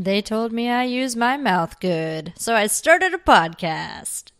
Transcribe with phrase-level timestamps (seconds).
[0.00, 4.30] They told me I use my mouth good, so I started a podcast.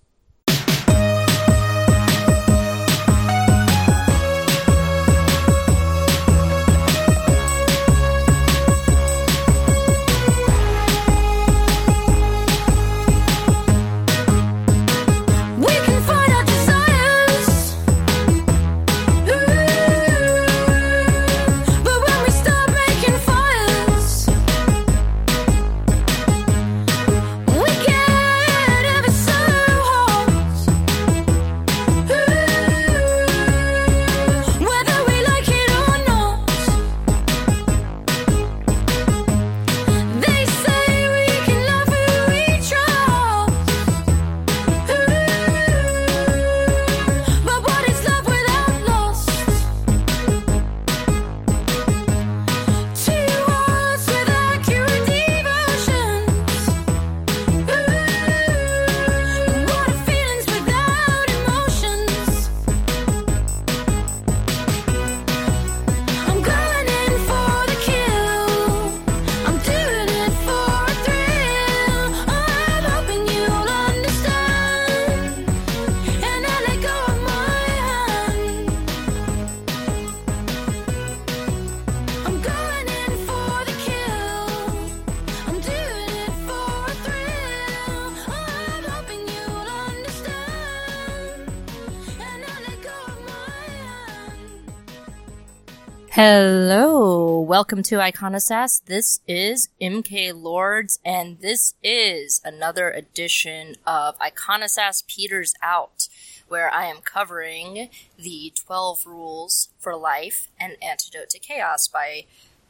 [96.23, 98.85] Hello, welcome to Iconosass.
[98.85, 106.09] This is MK Lords, and this is another edition of Iconosass Peters Out,
[106.47, 112.27] where I am covering the 12 Rules for Life and Antidote to Chaos by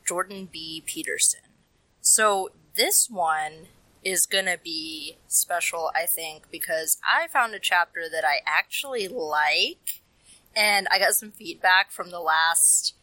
[0.06, 0.84] Jordan B.
[0.86, 1.40] Peterson.
[2.00, 3.66] So, this one
[4.04, 10.02] is gonna be special, I think, because I found a chapter that I actually like,
[10.54, 12.94] and I got some feedback from the last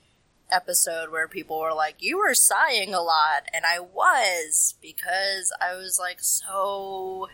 [0.52, 3.48] episode where people were like, You were sighing a lot.
[3.54, 7.30] And I was because I was like so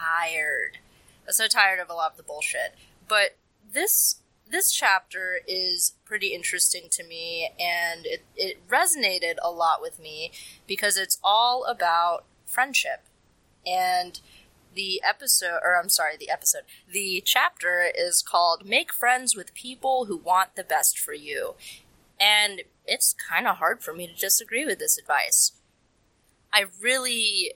[0.00, 0.78] tired.
[1.24, 2.74] I was so tired of a lot of the bullshit.
[3.08, 3.36] But
[3.72, 4.16] this
[4.48, 10.30] this chapter is pretty interesting to me and it, it resonated a lot with me
[10.68, 13.02] because it's all about friendship.
[13.66, 14.20] And
[14.76, 20.04] the episode, or I'm sorry, the episode, the chapter is called Make Friends with People
[20.04, 21.54] Who Want the Best for You.
[22.18, 25.52] And it's kind of hard for me to disagree with this advice.
[26.52, 27.52] I really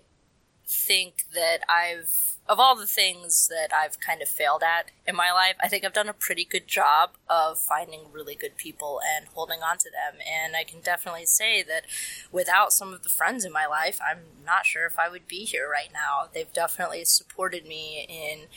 [0.66, 5.32] think that I've, of all the things that I've kind of failed at in my
[5.32, 9.26] life, I think I've done a pretty good job of finding really good people and
[9.28, 10.20] holding on to them.
[10.20, 11.86] And I can definitely say that
[12.30, 15.44] without some of the friends in my life, I'm not sure if I would be
[15.44, 16.28] here right now.
[16.32, 18.48] They've definitely supported me in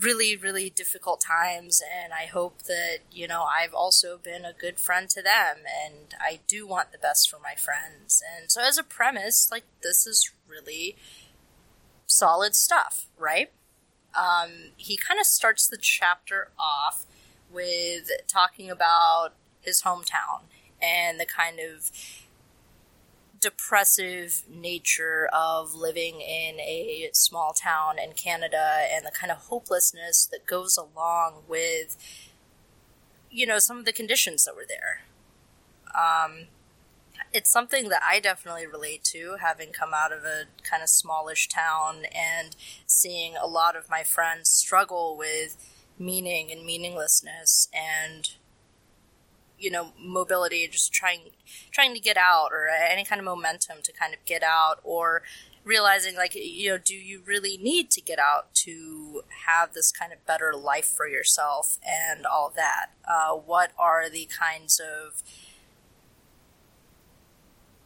[0.00, 4.78] really, really difficult times, and I hope that, you know, I've also been a good
[4.78, 8.22] friend to them, and I do want the best for my friends.
[8.36, 10.96] And so, as a premise, like, this is really
[12.06, 13.50] solid stuff, right?
[14.16, 17.04] Um, he kind of starts the chapter off
[17.52, 19.30] with talking about
[19.60, 20.42] his hometown
[20.80, 21.90] and the kind of
[23.40, 30.26] depressive nature of living in a small town in Canada and the kind of hopelessness
[30.26, 31.96] that goes along with,
[33.30, 35.02] you know, some of the conditions that were there.
[35.94, 36.46] Um,
[37.32, 41.48] it's something that I definitely relate to, having come out of a kind of smallish
[41.48, 42.56] town and
[42.86, 45.56] seeing a lot of my friends struggle with
[45.98, 48.30] meaning and meaninglessness and
[49.58, 51.30] you know mobility just trying
[51.70, 55.22] trying to get out or any kind of momentum to kind of get out or
[55.64, 60.12] realizing like you know do you really need to get out to have this kind
[60.12, 62.86] of better life for yourself and all that?
[63.06, 65.22] Uh, what are the kinds of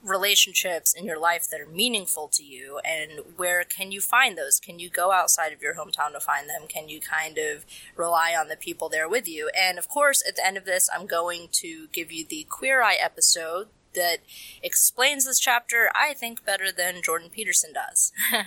[0.02, 4.59] relationships in your life that are meaningful to you and where can you find those?
[4.59, 6.62] Can you go outside of your hometown to find them?
[6.68, 7.65] Can you kind of
[7.97, 9.50] rely on the people there with you?
[9.56, 12.82] And of course at the end of this i'm going to give you the queer
[12.82, 14.18] eye episode that
[14.62, 18.12] explains this chapter i think better than jordan peterson does.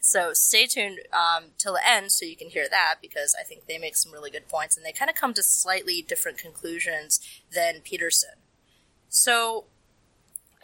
[0.00, 3.66] So stay tuned um, till the end so you can hear that because i think
[3.66, 7.20] they make some really good points and they kind of come to slightly different conclusions
[7.52, 8.38] than peterson.
[9.08, 9.64] So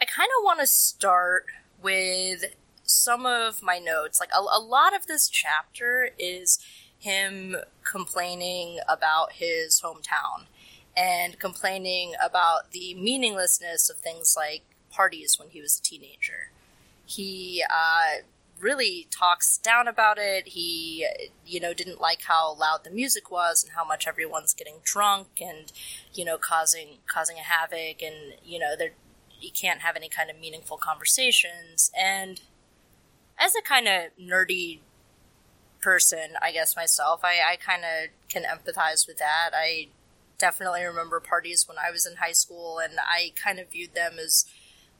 [0.03, 1.45] I kind of want to start
[1.81, 2.43] with
[2.83, 4.19] some of my notes.
[4.19, 6.59] Like a, a lot of this chapter is
[6.99, 7.55] him
[7.89, 10.47] complaining about his hometown
[10.97, 16.51] and complaining about the meaninglessness of things like parties when he was a teenager.
[17.05, 18.23] he uh,
[18.59, 20.49] really talks down about it.
[20.49, 21.07] He,
[21.45, 25.27] you know, didn't like how loud the music was and how much everyone's getting drunk
[25.41, 25.71] and,
[26.13, 28.91] you know, causing causing a havoc and you know, there
[29.43, 31.91] you can't have any kind of meaningful conversations.
[31.97, 32.41] And
[33.39, 34.79] as a kind of nerdy
[35.81, 39.51] person, I guess myself, I, I kind of can empathize with that.
[39.53, 39.89] I
[40.37, 44.13] definitely remember parties when I was in high school, and I kind of viewed them
[44.19, 44.45] as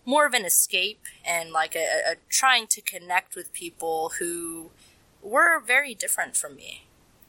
[0.06, 4.72] more of an escape and like a, a trying to connect with people who
[5.22, 6.86] were very different from me.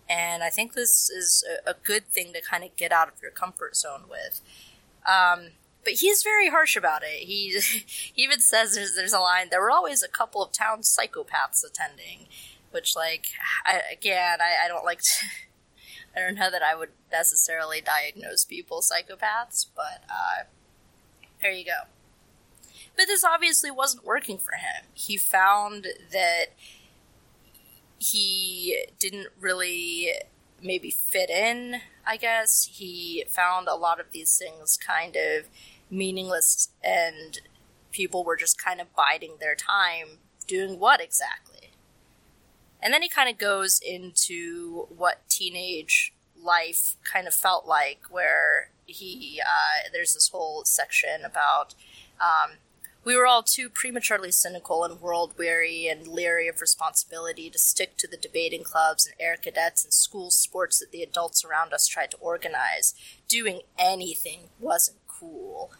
[0.08, 3.30] And I think this is a, good thing to kind of get out of your
[3.30, 4.42] comfort zone with.
[5.06, 5.52] Um,
[5.84, 7.24] but he's very harsh about it.
[7.26, 7.58] He,
[8.14, 11.64] he even says there's, there's a line, there were always a couple of town psychopaths
[11.64, 12.26] attending,
[12.70, 13.26] which, like,
[13.64, 15.26] I, again, I, I don't like to,
[16.16, 20.44] I don't know that I would necessarily diagnose people psychopaths, but uh,
[21.40, 21.88] there you go.
[22.96, 24.86] But this obviously wasn't working for him.
[24.94, 26.46] He found that
[27.98, 30.12] he didn't really
[30.62, 32.68] maybe fit in, I guess.
[32.72, 35.48] He found a lot of these things kind of
[35.94, 37.40] meaningless and
[37.92, 41.70] people were just kind of biding their time doing what exactly?
[42.82, 48.70] And then he kind of goes into what teenage life kind of felt like, where
[48.84, 51.74] he, uh, there's this whole section about
[52.20, 52.58] um,
[53.04, 57.96] we were all too prematurely cynical and world weary and leery of responsibility to stick
[57.98, 61.86] to the debating clubs and air cadets and school sports that the adults around us
[61.86, 62.94] tried to organize.
[63.28, 65.72] Doing anything wasn't cool.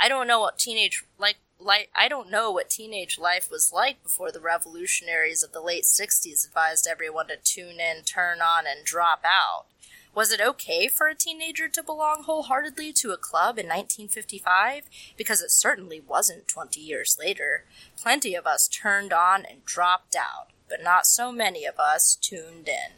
[0.00, 4.02] I don't know what teenage like like I don't know what teenage life was like
[4.02, 8.84] before the revolutionaries of the late 60s advised everyone to tune in, turn on and
[8.84, 9.66] drop out.
[10.14, 14.84] Was it okay for a teenager to belong wholeheartedly to a club in 1955?
[15.16, 17.64] Because it certainly wasn't 20 years later.
[17.96, 22.68] Plenty of us turned on and dropped out, but not so many of us tuned
[22.68, 22.96] in.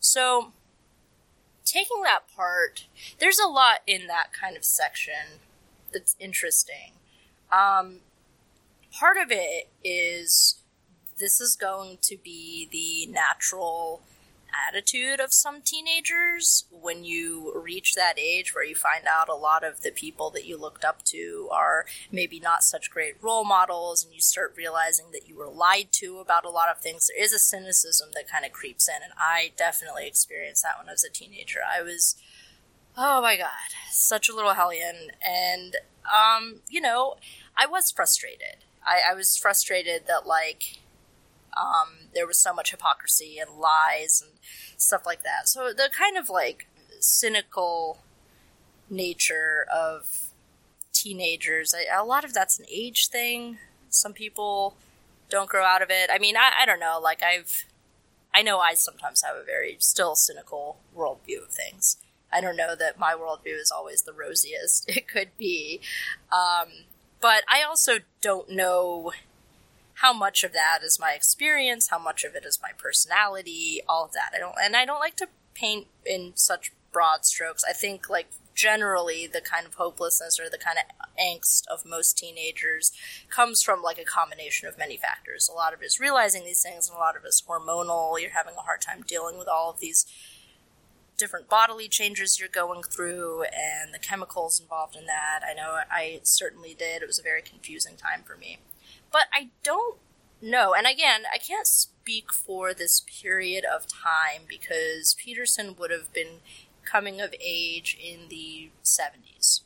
[0.00, 0.52] So,
[1.64, 2.86] taking that part,
[3.20, 5.40] there's a lot in that kind of section
[5.92, 6.92] that's interesting.
[7.52, 8.00] Um,
[8.92, 10.62] part of it is
[11.18, 14.02] this is going to be the natural
[14.68, 19.64] attitude of some teenagers when you reach that age where you find out a lot
[19.64, 24.04] of the people that you looked up to are maybe not such great role models
[24.04, 27.22] and you start realizing that you were lied to about a lot of things there
[27.22, 30.92] is a cynicism that kind of creeps in and i definitely experienced that when i
[30.92, 32.16] was a teenager i was
[32.96, 33.50] oh my god
[33.90, 37.16] such a little hellion and um you know
[37.56, 40.78] i was frustrated i, I was frustrated that like
[41.56, 44.32] um, there was so much hypocrisy and lies and
[44.76, 45.48] stuff like that.
[45.48, 46.68] So the kind of like
[47.00, 47.98] cynical
[48.90, 50.30] nature of
[50.92, 53.58] teenagers, I, a lot of that's an age thing.
[53.88, 54.76] Some people
[55.30, 56.10] don't grow out of it.
[56.12, 57.00] I mean, I, I don't know.
[57.02, 57.64] Like I've,
[58.34, 61.96] I know I sometimes have a very still cynical worldview of things.
[62.36, 65.80] I don't know that my worldview is always the rosiest it could be.
[66.30, 66.68] Um,
[67.20, 69.12] but I also don't know
[69.94, 74.04] how much of that is my experience, how much of it is my personality, all
[74.04, 74.32] of that.
[74.34, 77.64] I don't, and I don't like to paint in such broad strokes.
[77.68, 82.18] I think like generally the kind of hopelessness or the kind of angst of most
[82.18, 82.92] teenagers
[83.30, 85.48] comes from like a combination of many factors.
[85.50, 88.20] A lot of it is realizing these things, and a lot of it is hormonal.
[88.20, 90.06] You're having a hard time dealing with all of these
[91.16, 95.40] different bodily changes you're going through and the chemicals involved in that.
[95.48, 97.02] I know I certainly did.
[97.02, 98.58] It was a very confusing time for me.
[99.10, 99.98] But I don't
[100.42, 100.74] know.
[100.74, 106.40] And again, I can't speak for this period of time because Peterson would have been
[106.84, 109.62] coming of age in the 70s.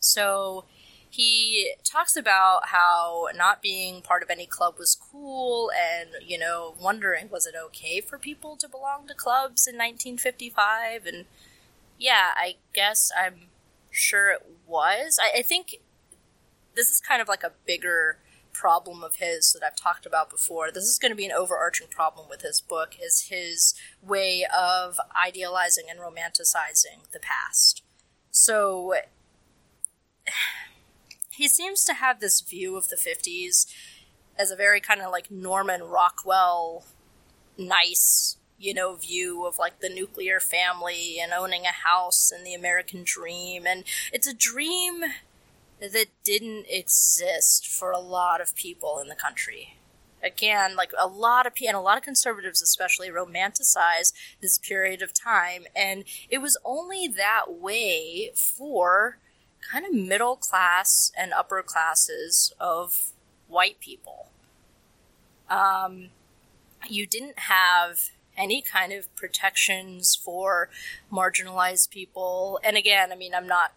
[0.00, 0.64] So
[1.10, 6.74] he talks about how not being part of any club was cool and, you know,
[6.80, 11.06] wondering was it okay for people to belong to clubs in 1955?
[11.06, 11.24] And
[11.98, 13.48] yeah, I guess I'm
[13.90, 15.18] sure it was.
[15.20, 15.76] I, I think
[16.74, 18.18] this is kind of like a bigger
[18.52, 20.70] problem of his that I've talked about before.
[20.70, 24.98] This is going to be an overarching problem with his book is his way of
[25.24, 27.82] idealizing and romanticizing the past.
[28.30, 28.94] So
[31.38, 33.66] he seems to have this view of the 50s
[34.36, 36.84] as a very kind of like Norman Rockwell
[37.56, 42.54] nice, you know, view of like the nuclear family and owning a house and the
[42.54, 45.02] American dream and it's a dream
[45.80, 49.76] that didn't exist for a lot of people in the country.
[50.20, 55.02] Again, like a lot of people, and a lot of conservatives especially, romanticize this period
[55.02, 59.18] of time, and it was only that way for
[59.70, 63.12] kind of middle class and upper classes of
[63.48, 64.28] white people.
[65.50, 66.08] Um,
[66.88, 70.70] you didn't have any kind of protections for
[71.12, 72.60] marginalized people.
[72.62, 73.72] And again, I mean, I'm not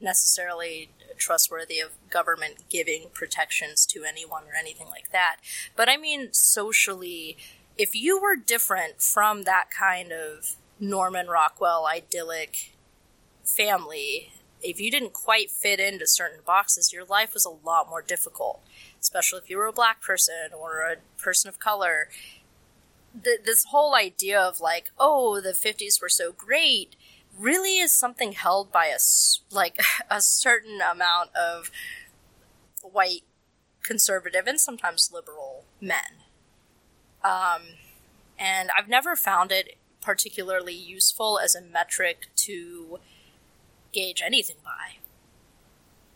[0.00, 5.36] necessarily trustworthy of government giving protections to anyone or anything like that.
[5.76, 7.36] But I mean, socially,
[7.76, 12.72] if you were different from that kind of Norman Rockwell idyllic
[13.44, 14.31] family,
[14.62, 18.62] if you didn't quite fit into certain boxes, your life was a lot more difficult,
[19.00, 22.08] especially if you were a black person or a person of color.
[23.22, 26.96] Th- this whole idea of like, oh, the 50s were so great
[27.38, 28.98] really is something held by a
[29.50, 29.78] like
[30.10, 31.70] a certain amount of
[32.82, 33.22] white
[33.82, 36.22] conservative and sometimes liberal men.
[37.24, 37.62] Um,
[38.38, 42.98] and I've never found it particularly useful as a metric to
[43.92, 44.98] gauge anything by.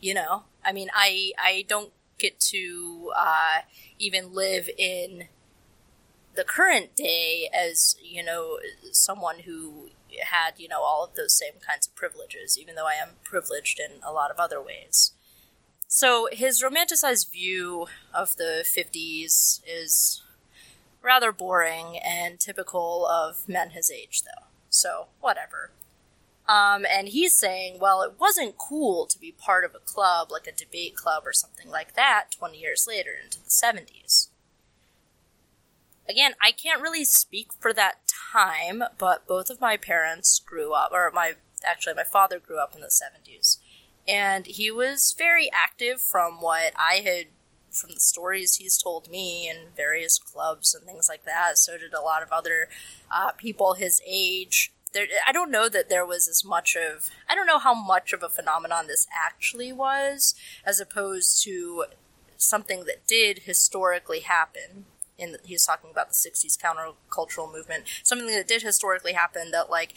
[0.01, 3.61] You know, I mean, I I don't get to uh,
[3.99, 5.29] even live in
[6.35, 8.59] the current day as you know
[8.93, 9.89] someone who
[10.23, 13.81] had you know all of those same kinds of privileges, even though I am privileged
[13.81, 15.13] in a lot of other ways.
[15.89, 20.23] So his romanticized view of the 50s is
[21.07, 24.47] rather boring and typical of men his age, though.
[24.69, 25.71] So, whatever.
[26.49, 30.47] Um, and he's saying, well, it wasn't cool to be part of a club, like
[30.47, 34.29] a debate club or something like that, 20 years later into the 70s.
[36.09, 40.91] Again, I can't really speak for that time, but both of my parents grew up,
[40.93, 41.35] or my,
[41.65, 43.59] actually, my father grew up in the 70s.
[44.07, 47.27] And he was very active from what I had
[47.77, 51.59] from the stories he's told me in various clubs and things like that.
[51.59, 52.69] So did a lot of other
[53.15, 54.73] uh, people his age.
[54.97, 57.11] There, I don't know that there was as much of.
[57.29, 60.35] I don't know how much of a phenomenon this actually was,
[60.65, 61.85] as opposed to
[62.39, 64.87] something that did historically happen.
[65.19, 69.51] In the, he was talking about the '60s countercultural movement, something that did historically happen.
[69.51, 69.93] That like,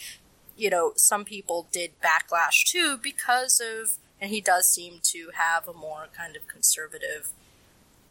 [0.54, 5.66] you know, some people did backlash to because of, and he does seem to have
[5.66, 7.32] a more kind of conservative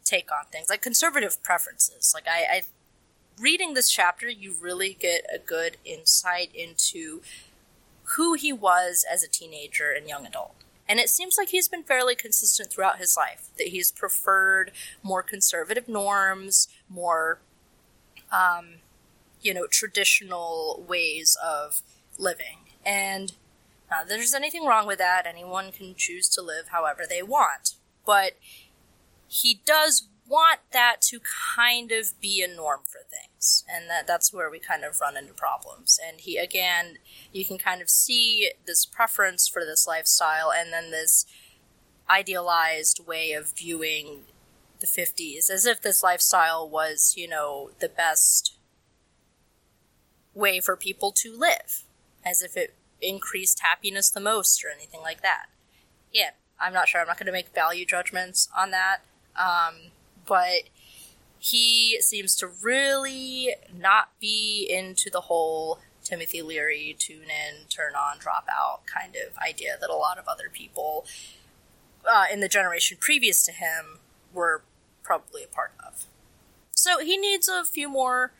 [0.04, 2.14] take on things, like conservative preferences.
[2.16, 2.62] Like I, I
[3.40, 7.22] reading this chapter, you really get a good insight into
[8.16, 10.56] who he was as a teenager and young adult.
[10.88, 14.72] And it seems like he's been fairly consistent throughout his life, that he's preferred
[15.04, 17.40] more conservative norms, more,
[18.32, 18.80] um,
[19.42, 21.84] you know, traditional ways of
[22.18, 22.58] living.
[22.84, 23.34] And
[23.90, 25.28] that there's anything wrong with that.
[25.28, 27.76] Anyone can choose to live however they want.
[28.04, 28.34] But
[29.28, 31.20] he does want that to
[31.56, 35.18] kind of be a norm for things and that that's where we kind of run
[35.18, 36.00] into problems.
[36.06, 36.98] And he again
[37.32, 41.26] you can kind of see this preference for this lifestyle and then this
[42.10, 44.22] idealized way of viewing
[44.80, 48.56] the 50s as if this lifestyle was you know the best
[50.34, 51.84] way for people to live
[52.26, 55.48] as if it increased happiness the most or anything like that.
[56.14, 57.02] Yeah i'm not sure.
[57.02, 59.00] I'm not going to make value judgments on that.
[59.36, 59.92] Um,
[60.30, 60.70] but
[61.40, 68.20] he seems to really not be into the whole Timothy Leary tune in, turn on,
[68.20, 71.06] drop out kind of idea that a lot of other people
[72.10, 74.00] uh, in the generation previous to him
[74.34, 74.64] were
[75.04, 76.06] probably a part of.
[76.72, 78.32] So he needs a few more.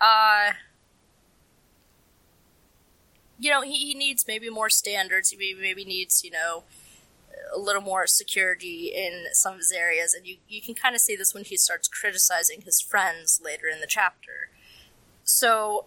[0.00, 0.52] Uh,
[3.38, 5.30] you know, he, he needs maybe more standards.
[5.30, 6.64] He maybe, maybe needs, you know,
[7.54, 11.00] a little more security in some of his areas, and you, you can kind of
[11.00, 14.50] see this when he starts criticizing his friends later in the chapter.
[15.24, 15.86] So,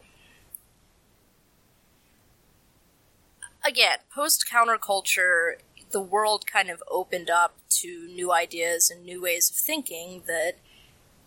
[3.65, 5.55] again, post counterculture,
[5.91, 10.53] the world kind of opened up to new ideas and new ways of thinking that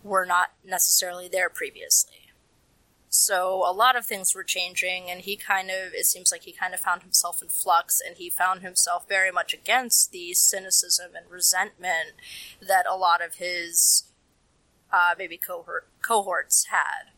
[0.03, 2.24] were not necessarily there previously.
[3.15, 6.51] So a lot of things were changing, and he kind of, it seems like he
[6.51, 11.11] kind of found himself in flux, and he found himself very much against the cynicism
[11.15, 12.15] and resentment
[12.61, 14.03] that a lot of his
[14.91, 17.11] uh, maybe cohort, cohorts had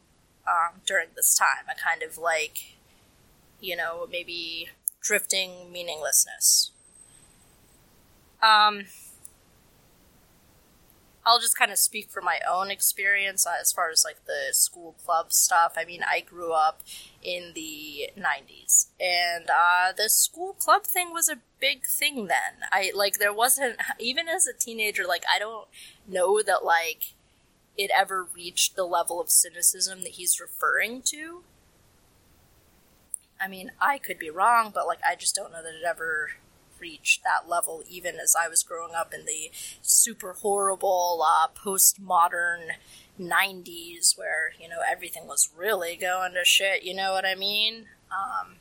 [0.48, 1.66] um, during this time.
[1.68, 2.77] A kind of like,
[3.60, 4.70] you know, maybe
[5.01, 6.72] drifting meaninglessness.
[8.42, 8.86] Um,
[11.27, 14.53] I'll just kind of speak from my own experience uh, as far as like the
[14.53, 15.74] school club stuff.
[15.75, 16.84] I mean, I grew up
[17.22, 22.63] in the 90s and uh, the school club thing was a big thing then.
[22.72, 25.67] I like there wasn't even as a teenager like I don't
[26.07, 27.13] know that like
[27.77, 31.43] it ever reached the level of cynicism that he's referring to.
[33.39, 36.31] I mean, I could be wrong, but like I just don't know that it ever
[36.79, 42.72] reach that level even as I was growing up in the super horrible uh, postmodern
[43.19, 47.86] 90s where, you know, everything was really going to shit, you know what I mean?
[48.12, 48.55] Um,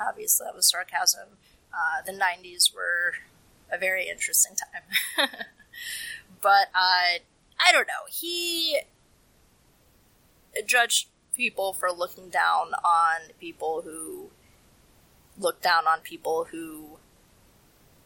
[0.00, 1.28] obviously, that was sarcasm.
[1.72, 3.14] Uh, the 90s were
[3.72, 5.28] a very interesting time.
[6.42, 7.18] but uh,
[7.58, 8.06] I don't know.
[8.10, 8.80] He
[10.66, 14.30] judged people for looking down on people who
[15.38, 16.95] looked down on people who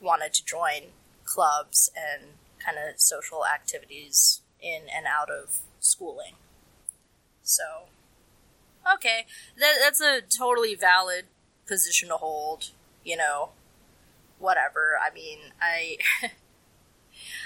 [0.00, 0.92] wanted to join
[1.24, 2.32] clubs and
[2.64, 6.34] kind of social activities in and out of schooling.
[7.42, 7.62] So,
[8.94, 9.26] okay,
[9.58, 11.26] that, that's a totally valid
[11.66, 12.70] position to hold,
[13.04, 13.50] you know,
[14.38, 14.98] whatever.
[15.00, 15.98] I mean, I.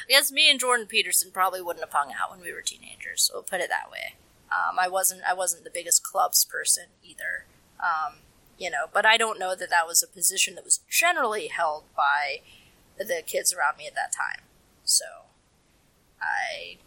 [0.06, 3.23] I guess me and Jordan Peterson probably wouldn't have hung out when we were teenagers,
[3.23, 4.14] so we'll put it that way.
[4.52, 7.46] Um, I wasn't I wasn't the biggest clubs person either,
[7.80, 8.16] um,
[8.58, 8.87] you know.
[8.92, 12.40] But I don't know that that was a position that was generally held by
[12.99, 14.44] the kids around me at that time.
[14.84, 15.04] So
[16.20, 16.78] I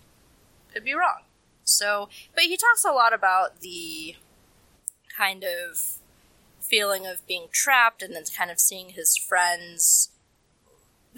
[0.73, 1.21] could be wrong.
[1.63, 4.15] So, but he talks a lot about the
[5.17, 5.97] kind of
[6.61, 10.11] feeling of being trapped and then kind of seeing his friends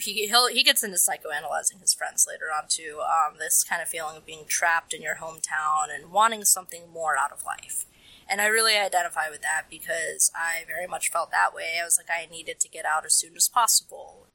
[0.01, 2.99] he he gets into psychoanalyzing his friends later on too.
[3.01, 7.17] Um, this kind of feeling of being trapped in your hometown and wanting something more
[7.17, 7.85] out of life.
[8.29, 11.79] And I really identify with that because I very much felt that way.
[11.81, 14.27] I was like, I needed to get out as soon as possible.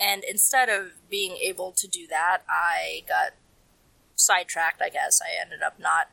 [0.00, 3.34] And instead of being able to do that, I got
[4.16, 5.20] sidetracked, I guess.
[5.22, 6.10] I ended up not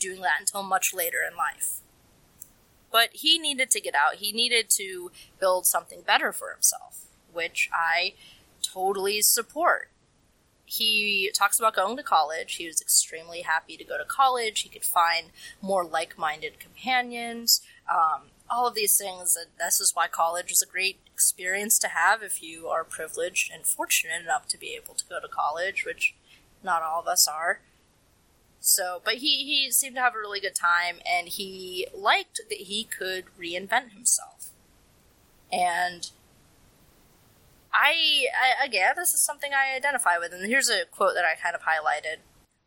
[0.00, 1.80] doing that until much later in life.
[2.90, 4.16] But he needed to get out.
[4.16, 8.14] He needed to build something better for himself, which I
[8.62, 9.90] totally support.
[10.72, 12.54] He talks about going to college.
[12.54, 14.60] He was extremely happy to go to college.
[14.60, 15.26] He could find
[15.60, 17.60] more like minded companions.
[17.90, 19.36] Um, all of these things.
[19.36, 23.52] And this is why college is a great experience to have if you are privileged
[23.52, 26.14] and fortunate enough to be able to go to college, which
[26.64, 27.60] not all of us are.
[28.60, 32.58] So, but he, he seemed to have a really good time and he liked that
[32.58, 34.50] he could reinvent himself.
[35.52, 36.08] And
[37.72, 40.32] I, I, again, this is something I identify with.
[40.32, 42.18] And here's a quote that I kind of highlighted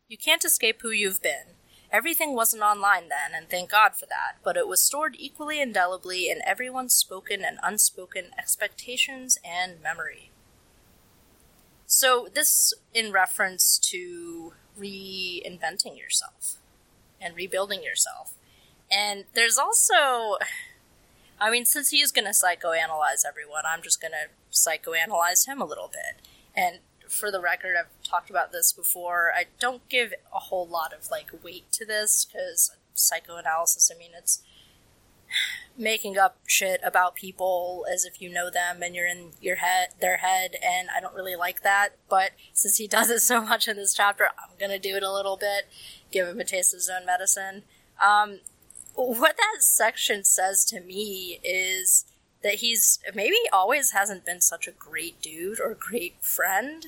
[0.08, 1.54] You can't escape who you've been.
[1.92, 6.28] Everything wasn't online then, and thank God for that, but it was stored equally indelibly
[6.28, 10.30] in everyone's spoken and unspoken expectations and memory.
[11.86, 16.56] So, this in reference to reinventing yourself
[17.20, 18.34] and rebuilding yourself.
[18.90, 20.38] And there's also,
[21.40, 25.66] I mean, since he's going to psychoanalyze everyone, I'm just going to psychoanalyze him a
[25.66, 26.26] little bit.
[26.54, 29.30] And for the record, I've talked about this before.
[29.34, 33.90] I don't give a whole lot of like weight to this because psychoanalysis.
[33.94, 34.42] I mean, it's
[35.78, 39.88] making up shit about people as if you know them and you're in your head,
[40.00, 41.90] their head, and I don't really like that.
[42.08, 45.12] But since he does it so much in this chapter, I'm gonna do it a
[45.12, 45.68] little bit,
[46.10, 47.64] give him a taste of his own medicine.
[48.02, 48.40] Um,
[48.94, 52.06] what that section says to me is
[52.46, 56.86] that he's maybe always hasn't been such a great dude or great friend.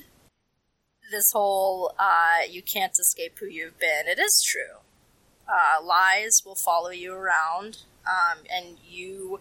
[1.11, 4.07] This whole uh, you can't escape who you've been.
[4.07, 4.79] It is true.
[5.47, 9.39] Uh, lies will follow you around, um, and you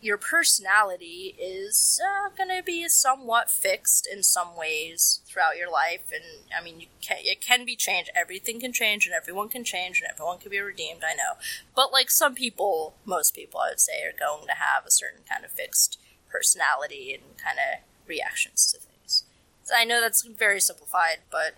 [0.00, 6.10] your personality is uh, going to be somewhat fixed in some ways throughout your life
[6.12, 6.24] and
[6.58, 8.10] i mean can, it can be changed.
[8.14, 11.34] Everything can change and everyone can change and everyone can be redeemed i know.
[11.74, 15.22] But like some people most people i would say are going to have a certain
[15.30, 15.98] kind of fixed
[16.30, 19.24] personality and kind of reactions to things.
[19.62, 21.54] So i know that's very simplified but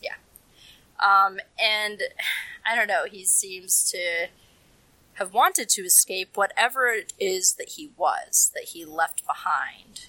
[0.00, 0.16] yeah.
[1.00, 2.02] Um, and
[2.66, 4.28] i don't know he seems to
[5.20, 10.06] have wanted to escape whatever it is that he was, that he left behind.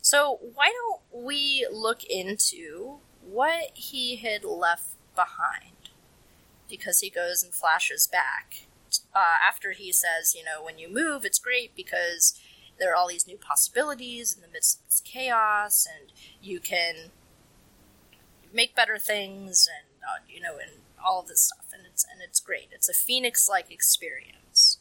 [0.00, 5.90] So, why don't we look into what he had left behind?
[6.70, 8.66] Because he goes and flashes back.
[9.14, 12.40] Uh, after he says, you know, when you move, it's great because
[12.78, 17.10] there are all these new possibilities in the midst of this chaos, and you can
[18.54, 22.20] make better things, and, uh, you know, and all of this stuff, and it's and
[22.22, 22.68] it's great.
[22.72, 24.78] It's a phoenix like experience.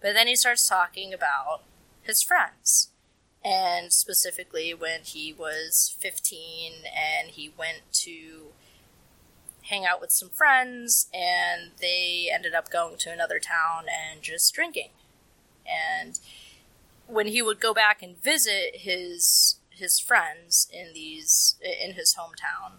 [0.00, 1.62] But then he starts talking about
[2.02, 2.90] his friends,
[3.44, 8.48] and specifically when he was 15 and he went to
[9.64, 14.52] hang out with some friends, and they ended up going to another town and just
[14.54, 14.90] drinking.
[15.66, 16.18] And
[17.06, 22.78] when he would go back and visit his his friends in these in his hometown,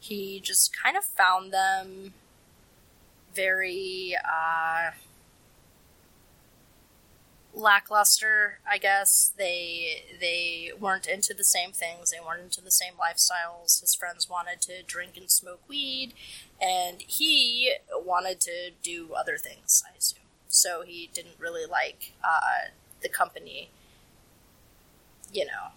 [0.00, 2.14] he just kind of found them
[3.34, 4.92] very uh,
[7.54, 9.32] lackluster, I guess.
[9.36, 12.10] They they weren't into the same things.
[12.10, 13.80] They weren't into the same lifestyles.
[13.80, 16.14] His friends wanted to drink and smoke weed,
[16.60, 19.82] and he wanted to do other things.
[19.86, 20.18] I assume.
[20.48, 22.70] So he didn't really like uh,
[23.02, 23.70] the company.
[25.32, 25.72] You know,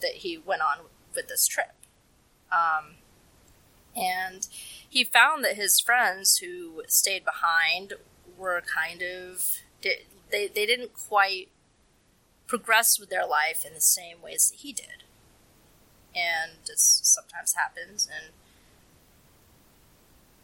[0.00, 1.72] that he went on with this trip.
[2.52, 2.96] Um,
[3.96, 4.46] and
[4.88, 7.94] he found that his friends who stayed behind
[8.36, 11.48] were kind of they they didn't quite
[12.46, 15.04] progress with their life in the same ways that he did,
[16.14, 18.32] and this sometimes happens in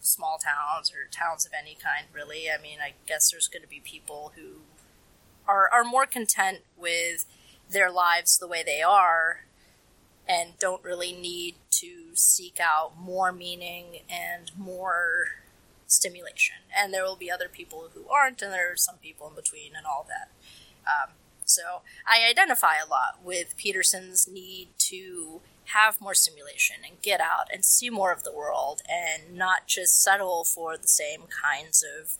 [0.01, 2.07] small towns or towns of any kind.
[2.13, 4.63] Really, I mean, I guess there's going to be people who
[5.47, 7.25] are are more content with
[7.71, 9.45] their lives the way they are
[10.29, 15.27] and don't really need to seek out more meaning and more
[15.87, 16.57] stimulation.
[16.77, 19.73] And there will be other people who aren't, and there are some people in between,
[19.77, 20.31] and all that.
[20.87, 27.21] Um, so I identify a lot with Peterson's need to have more stimulation and get
[27.21, 31.85] out and see more of the world and not just settle for the same kinds
[31.85, 32.17] of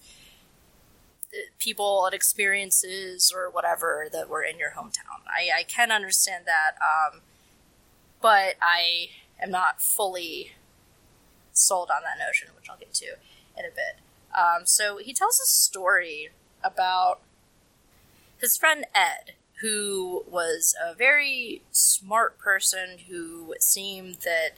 [1.33, 5.23] uh, people and experiences or whatever that were in your hometown.
[5.27, 6.77] I, I can understand that.
[6.81, 7.21] Um,
[8.23, 9.09] but I
[9.43, 10.53] am not fully
[11.53, 13.17] sold on that notion, which I'll get to
[13.59, 14.01] in a bit.
[14.35, 16.31] Um, so he tells a story
[16.65, 17.21] about
[18.39, 24.53] his friend Ed, who was a very smart person who seemed that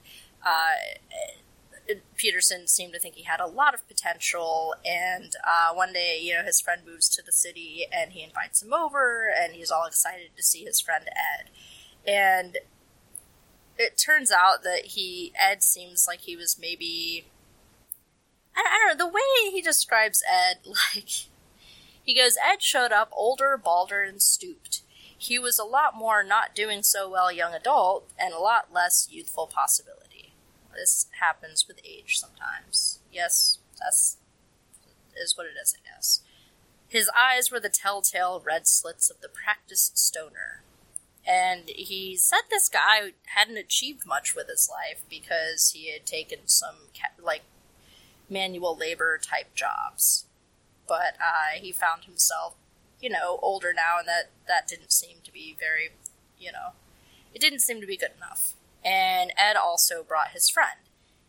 [0.46, 4.74] uh, Peterson seemed to think he had a lot of potential.
[4.84, 8.62] And uh, one day, you know, his friend moves to the city and he invites
[8.62, 11.50] him over, and he's all excited to see his friend Ed.
[12.06, 12.58] And
[13.78, 17.26] it turns out that he Ed seems like he was maybe
[18.56, 21.08] I, I don't know the way he describes Ed like
[22.02, 24.82] he goes Ed showed up older, balder, and stooped.
[25.16, 29.08] He was a lot more not doing so well young adult and a lot less
[29.10, 30.34] youthful possibility.
[30.74, 32.98] This happens with age sometimes.
[33.10, 34.18] Yes, that's
[35.16, 36.20] is what it is, I guess.
[36.88, 40.63] His eyes were the telltale red slits of the practiced stoner
[41.26, 46.40] and he said this guy hadn't achieved much with his life because he had taken
[46.46, 46.74] some
[47.22, 47.42] like
[48.28, 50.26] manual labor type jobs.
[50.86, 52.54] But uh, he found himself
[53.00, 55.90] you know older now and that that didn't seem to be very
[56.38, 56.72] you know
[57.34, 58.54] it didn't seem to be good enough.
[58.84, 60.80] And ed also brought his friend.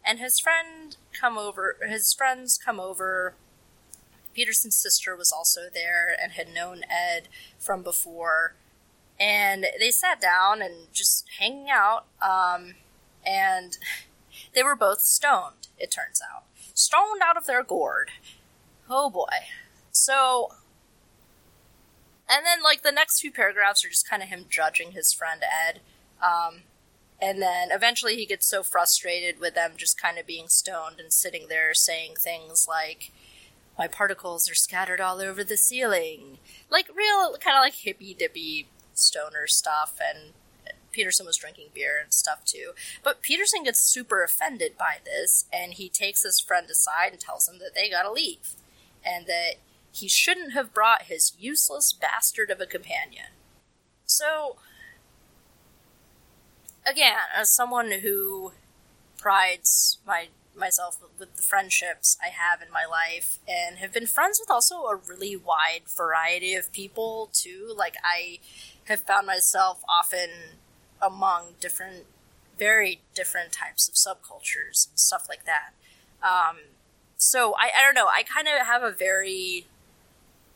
[0.05, 3.35] And his friend come over his friends come over.
[4.33, 8.55] Peterson's sister was also there and had known ed from before
[9.19, 12.05] and they sat down and just hanging out.
[12.21, 12.75] Um,
[13.25, 13.77] and
[14.53, 15.67] they were both stoned.
[15.77, 18.11] It turns out, stoned out of their gourd.
[18.89, 19.27] Oh boy.
[19.91, 20.49] So,
[22.29, 25.41] and then like the next few paragraphs are just kind of him judging his friend
[25.43, 25.81] Ed.
[26.21, 26.61] Um,
[27.21, 31.11] and then eventually he gets so frustrated with them just kind of being stoned and
[31.11, 33.11] sitting there saying things like,
[33.77, 36.37] my particles are scattered all over the ceiling.
[36.69, 40.33] Like real kind of like hippy dippy stoner stuff and
[40.91, 42.71] Peterson was drinking beer and stuff too.
[43.03, 47.47] But Peterson gets super offended by this and he takes his friend aside and tells
[47.47, 48.55] him that they gotta leave
[49.05, 49.55] and that
[49.91, 53.27] he shouldn't have brought his useless bastard of a companion.
[54.05, 54.57] So,
[56.85, 58.53] again, as someone who
[59.17, 60.27] prides my
[60.57, 64.83] myself with the friendships I have in my life and have been friends with also
[64.85, 67.73] a really wide variety of people too.
[67.75, 68.39] Like I
[68.85, 70.29] have found myself often
[71.01, 72.05] among different
[72.57, 75.71] very different types of subcultures and stuff like that.
[76.23, 76.57] Um,
[77.17, 79.65] so I, I don't know, I kind of have a very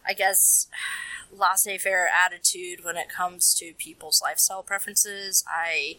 [0.08, 0.68] I guess
[1.32, 5.44] laissez-faire attitude when it comes to people's lifestyle preferences.
[5.48, 5.98] I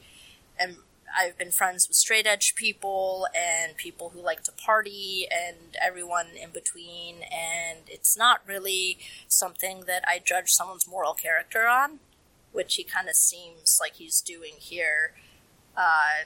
[0.59, 0.79] am
[1.17, 6.29] I've been friends with straight edge people and people who like to party and everyone
[6.41, 11.99] in between, and it's not really something that I judge someone's moral character on,
[12.53, 15.15] which he kind of seems like he's doing here.
[15.77, 16.25] Uh,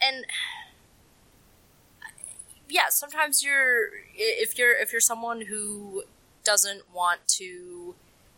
[0.00, 0.24] and
[2.68, 6.04] yeah, sometimes you're if you're if you're someone who
[6.44, 7.94] doesn't want to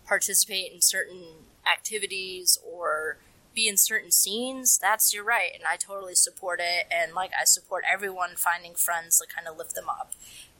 [0.06, 1.24] participate in certain
[1.70, 3.18] activities or
[3.54, 6.86] be in certain scenes, that's your right, and I totally support it.
[6.92, 10.12] And like, I support everyone finding friends to kind of lift them up.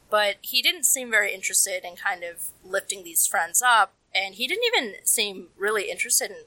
[0.09, 4.47] But he didn't seem very interested in kind of lifting these friends up, and he
[4.47, 6.37] didn't even seem really interested in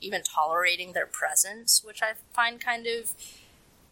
[0.00, 3.12] even tolerating their presence, which I find kind of.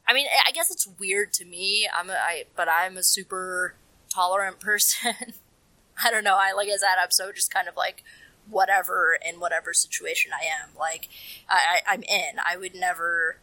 [0.07, 1.89] I mean, I guess it's weird to me.
[1.93, 3.75] I'm a, I, but I'm a super
[4.13, 5.15] tolerant person.
[6.05, 6.37] I don't know.
[6.39, 6.97] I like as that.
[7.01, 8.03] I'm so just kind of like
[8.49, 10.71] whatever in whatever situation I am.
[10.79, 11.09] Like
[11.49, 12.37] I, I'm in.
[12.45, 13.37] I would never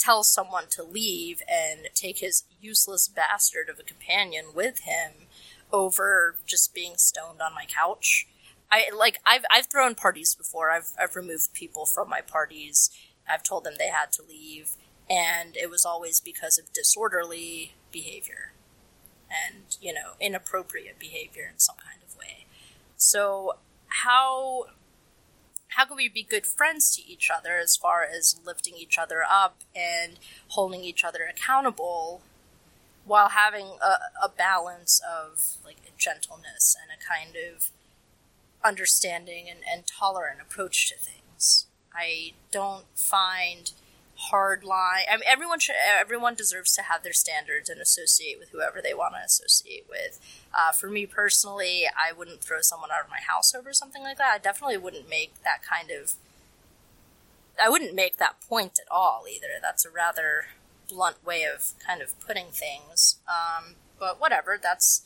[0.00, 5.12] tell someone to leave and take his useless bastard of a companion with him
[5.72, 8.26] over just being stoned on my couch.
[8.70, 10.70] I like I've I've thrown parties before.
[10.70, 12.90] I've I've removed people from my parties.
[13.28, 14.76] I've told them they had to leave,
[15.08, 18.52] and it was always because of disorderly behavior
[19.30, 22.46] and you know inappropriate behavior in some kind of way.
[22.96, 23.56] So
[24.04, 24.66] how
[25.76, 29.22] how can we be good friends to each other as far as lifting each other
[29.28, 32.22] up and holding each other accountable
[33.04, 37.70] while having a, a balance of like gentleness and a kind of
[38.64, 41.66] understanding and, and tolerant approach to things.
[41.94, 43.72] I don't find
[44.20, 45.04] hard line.
[45.10, 45.76] I mean, everyone should.
[45.98, 50.20] Everyone deserves to have their standards and associate with whoever they want to associate with.
[50.54, 54.18] Uh, for me personally, I wouldn't throw someone out of my house over something like
[54.18, 54.32] that.
[54.34, 56.14] I definitely wouldn't make that kind of.
[57.62, 59.58] I wouldn't make that point at all either.
[59.60, 60.46] That's a rather
[60.88, 63.16] blunt way of kind of putting things.
[63.28, 64.58] Um, but whatever.
[64.62, 65.02] That's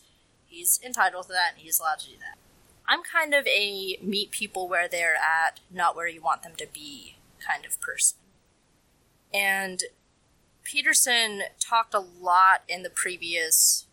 [0.47, 2.39] he's entitled to that, and he's allowed to do that.
[2.87, 6.67] I'm kind of a meet people where they're at, not where you want them to
[6.67, 8.19] be kind of person.
[9.35, 9.83] And
[10.63, 13.87] Peterson talked a lot in the previous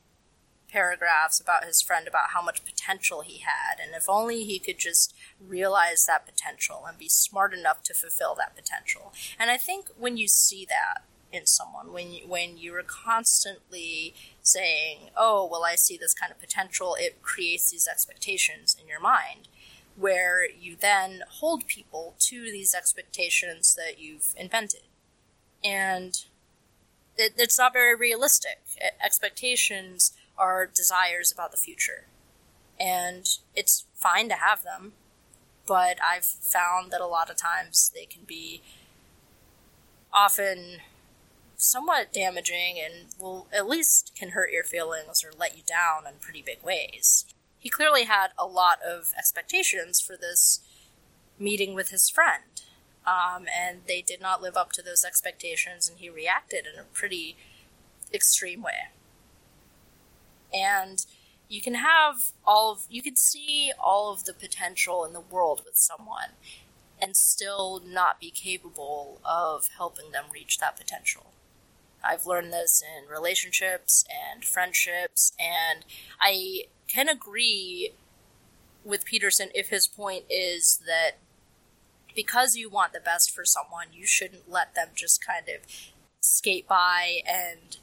[0.72, 3.84] paragraphs about his friend about how much potential he had.
[3.84, 5.14] And if only he could just
[5.46, 9.14] realize that potential and be smart enough to fulfill that potential.
[9.38, 14.14] And i think when you see that in someone when you, when you are constantly
[14.42, 19.00] saying oh well i see this kind of potential it creates these expectations in your
[19.00, 19.48] mind
[19.96, 24.82] where you then hold people to these expectations that you've invented
[25.64, 26.26] and
[27.18, 28.60] it, it's not very realistic.
[29.04, 32.06] Expectations are desires about the future,
[32.80, 34.94] and it's fine to have them,
[35.68, 38.62] but I've found that a lot of times they can be
[40.14, 40.78] often
[41.56, 46.20] somewhat damaging and will at least can hurt your feelings or let you down in
[46.20, 47.26] pretty big ways.
[47.60, 50.60] He clearly had a lot of expectations for this
[51.38, 52.64] meeting with his friend
[53.06, 56.84] um, and they did not live up to those expectations, and he reacted in a
[56.84, 57.36] pretty
[58.14, 58.90] extreme way.
[60.54, 61.06] And
[61.50, 65.62] you can have all of, you can see all of the potential in the world
[65.66, 66.32] with someone
[67.02, 71.32] and still not be capable of helping them reach that potential.
[72.04, 75.86] I've learned this in relationships and friendships, and
[76.20, 77.94] I can agree
[78.84, 81.18] with Peterson if his point is that
[82.16, 85.66] because you want the best for someone, you shouldn't let them just kind of
[86.22, 87.78] skate by and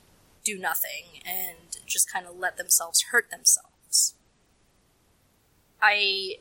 [0.45, 4.15] do nothing and just kind of let themselves hurt themselves.
[5.81, 6.37] I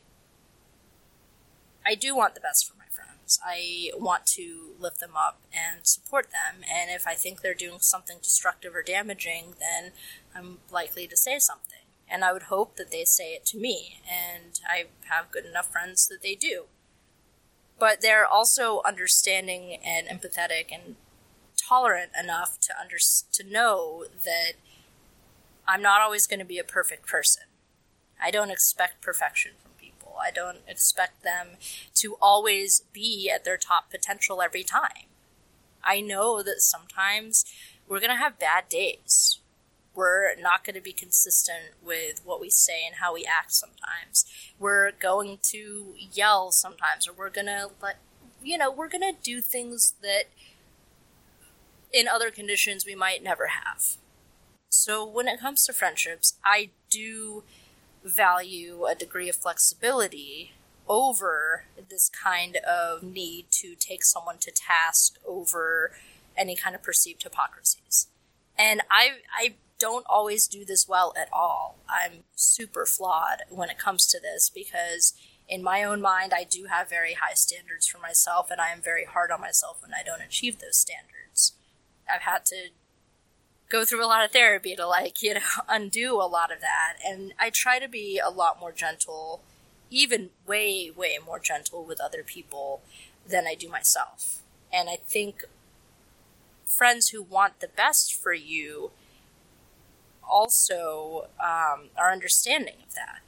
[1.85, 3.39] I do want the best for my friends.
[3.45, 7.79] I want to lift them up and support them, and if I think they're doing
[7.79, 9.91] something destructive or damaging, then
[10.35, 11.85] I'm likely to say something.
[12.09, 15.71] And I would hope that they say it to me, and I have good enough
[15.71, 16.65] friends that they do
[17.79, 20.95] but they're also understanding and empathetic and
[21.57, 22.97] tolerant enough to under
[23.31, 24.53] to know that
[25.67, 27.43] I'm not always going to be a perfect person.
[28.21, 30.15] I don't expect perfection from people.
[30.21, 31.57] I don't expect them
[31.95, 35.09] to always be at their top potential every time.
[35.83, 37.45] I know that sometimes
[37.87, 39.39] we're going to have bad days
[39.97, 44.25] we're not going to be consistent with what we say and how we act sometimes.
[44.59, 47.97] We're going to yell sometimes, or we're going to let,
[48.43, 50.25] you know, we're going to do things that
[51.91, 53.95] in other conditions we might never have.
[54.69, 57.43] So when it comes to friendships, I do
[58.03, 60.51] value a degree of flexibility
[60.87, 65.91] over this kind of need to take someone to task over
[66.37, 68.07] any kind of perceived hypocrisies.
[68.57, 71.77] And I I don't always do this well at all.
[71.89, 75.13] I'm super flawed when it comes to this because
[75.47, 78.81] in my own mind I do have very high standards for myself and I am
[78.81, 81.53] very hard on myself when I don't achieve those standards.
[82.11, 82.69] I've had to
[83.69, 86.95] go through a lot of therapy to like, you know, undo a lot of that
[87.05, 89.41] and I try to be a lot more gentle,
[89.89, 92.81] even way way more gentle with other people
[93.27, 94.41] than I do myself.
[94.71, 95.45] And I think
[96.65, 98.91] friends who want the best for you
[100.29, 103.21] also um, are understanding of that.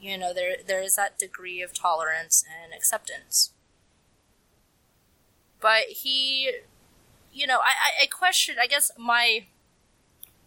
[0.00, 3.52] You know, there there is that degree of tolerance and acceptance.
[5.60, 6.50] But he,
[7.32, 8.56] you know, I, I, I question.
[8.60, 9.46] I guess my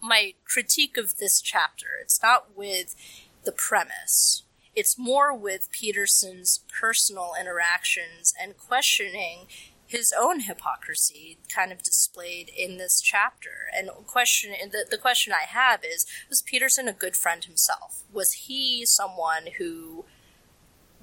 [0.01, 1.87] my critique of this chapter.
[2.01, 2.95] It's not with
[3.43, 4.43] the premise.
[4.75, 9.47] It's more with Peterson's personal interactions and questioning
[9.95, 13.69] his own hypocrisy kind of displayed in this chapter.
[13.75, 18.03] And question the, the question I have is was Peterson a good friend himself?
[18.11, 20.03] Was he someone who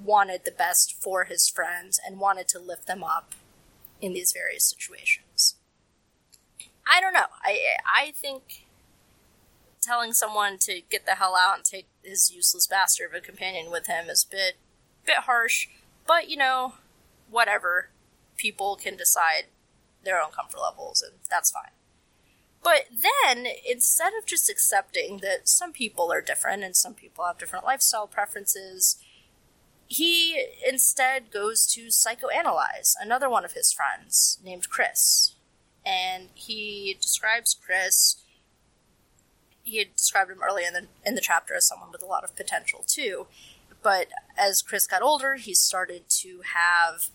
[0.03, 3.35] wanted the best for his friends and wanted to lift them up
[4.03, 5.57] in these various situations?
[6.87, 7.33] I don't know.
[7.43, 8.67] I I think
[9.81, 13.71] telling someone to get the hell out and take his useless bastard of a companion
[13.71, 14.55] with him is a bit
[15.07, 15.69] bit harsh,
[16.07, 16.75] but you know,
[17.31, 17.89] whatever.
[18.43, 19.45] People can decide
[20.03, 21.71] their own comfort levels, and that's fine.
[22.61, 27.39] But then, instead of just accepting that some people are different and some people have
[27.39, 28.97] different lifestyle preferences,
[29.87, 35.37] he instead goes to psychoanalyze another one of his friends named Chris.
[35.87, 38.17] And he describes Chris
[39.63, 42.25] he had described him earlier in the in the chapter as someone with a lot
[42.25, 43.27] of potential too.
[43.83, 47.11] But as Chris got older, he started to have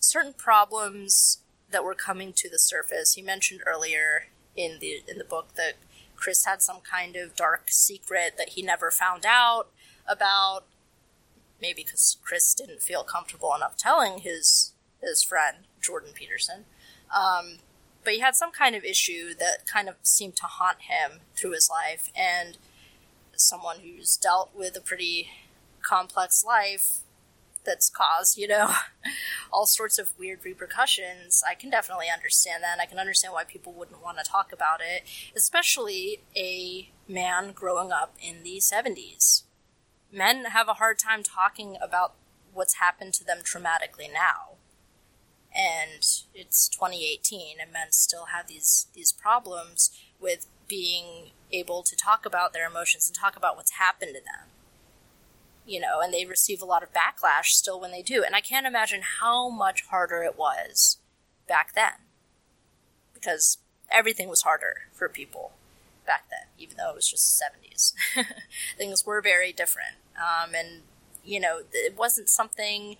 [0.00, 1.38] certain problems
[1.70, 3.14] that were coming to the surface.
[3.14, 5.74] He mentioned earlier in the in the book that
[6.16, 9.68] Chris had some kind of dark secret that he never found out
[10.06, 10.64] about.
[11.60, 16.64] Maybe because Chris didn't feel comfortable enough telling his his friend Jordan Peterson.
[17.14, 17.58] Um,
[18.04, 21.52] but he had some kind of issue that kind of seemed to haunt him through
[21.52, 22.10] his life.
[22.16, 22.56] And
[23.36, 25.28] someone who's dealt with a pretty
[25.82, 27.00] complex life
[27.68, 28.72] that's caused, you know,
[29.52, 32.72] all sorts of weird repercussions, I can definitely understand that.
[32.72, 35.04] And I can understand why people wouldn't want to talk about it,
[35.36, 39.42] especially a man growing up in the 70s.
[40.12, 42.14] Men have a hard time talking about
[42.54, 44.56] what's happened to them traumatically now
[45.54, 52.26] and it's 2018 and men still have these these problems with being able to talk
[52.26, 54.48] about their emotions and talk about what's happened to them
[55.68, 58.24] you know and they receive a lot of backlash still when they do.
[58.24, 60.98] And i can't imagine how much harder it was
[61.46, 62.06] back then
[63.14, 63.58] because
[63.90, 65.52] everything was harder for people
[66.06, 67.92] back then even though it was just the 70s
[68.78, 69.96] things were very different.
[70.16, 70.82] Um, and
[71.24, 72.96] you know it wasn't something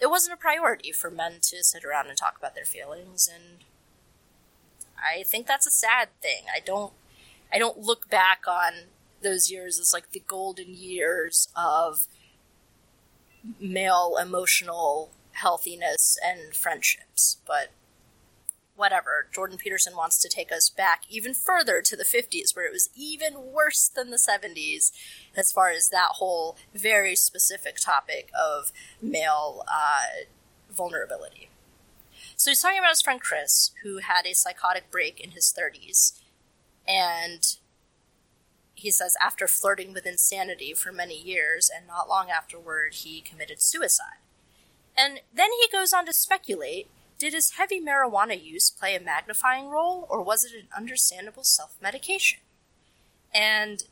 [0.00, 3.28] it wasn't a priority for men to sit around and talk about their feelings.
[3.32, 3.60] And
[4.98, 6.44] I think that's a sad thing.
[6.54, 6.92] I don't
[7.52, 8.72] I don't look back on
[9.24, 12.06] those years as like the golden years of
[13.58, 17.70] male emotional healthiness and friendships, but
[18.76, 19.26] whatever.
[19.32, 22.90] Jordan Peterson wants to take us back even further to the 50s, where it was
[22.96, 24.92] even worse than the 70s,
[25.36, 30.24] as far as that whole very specific topic of male uh,
[30.70, 31.48] vulnerability.
[32.36, 36.20] So he's talking about his friend Chris, who had a psychotic break in his 30s,
[36.86, 37.56] and
[38.84, 43.62] he says after flirting with insanity for many years, and not long afterward, he committed
[43.62, 44.20] suicide.
[44.94, 49.68] And then he goes on to speculate did his heavy marijuana use play a magnifying
[49.70, 52.40] role, or was it an understandable self medication?
[53.32, 53.84] And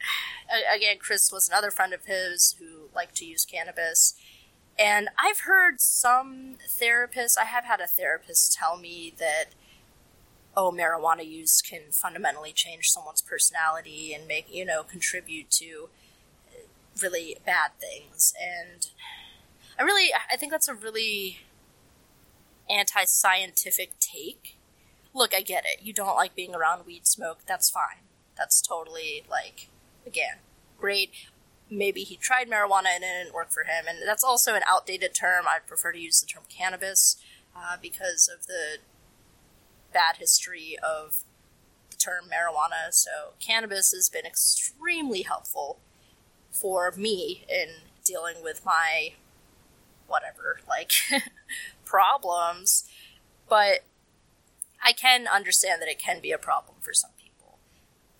[0.74, 4.14] again, Chris was another friend of his who liked to use cannabis.
[4.76, 9.50] And I've heard some therapists, I have had a therapist tell me that,
[10.58, 15.88] oh, marijuana use can fundamentally change someone's personality and make, you know, contribute to
[17.00, 18.34] really bad things.
[18.42, 18.88] And
[19.78, 21.38] I really, I think that's a really
[22.68, 24.58] anti scientific take.
[25.14, 25.80] Look, I get it.
[25.80, 27.38] You don't like being around weed smoke.
[27.46, 28.02] That's fine.
[28.36, 29.68] That's totally, like,
[30.04, 30.38] again,
[30.76, 31.12] great.
[31.70, 33.84] Maybe he tried marijuana and it didn't work for him.
[33.88, 35.44] And that's also an outdated term.
[35.46, 37.16] I prefer to use the term cannabis
[37.54, 38.78] uh, because of the
[39.92, 41.24] bad history of
[41.90, 42.92] the term marijuana.
[42.92, 45.78] So, cannabis has been extremely helpful
[46.50, 47.68] for me in
[48.04, 49.12] dealing with my
[50.06, 50.92] whatever, like
[51.84, 52.84] problems,
[53.48, 53.80] but
[54.82, 57.58] I can understand that it can be a problem for some people.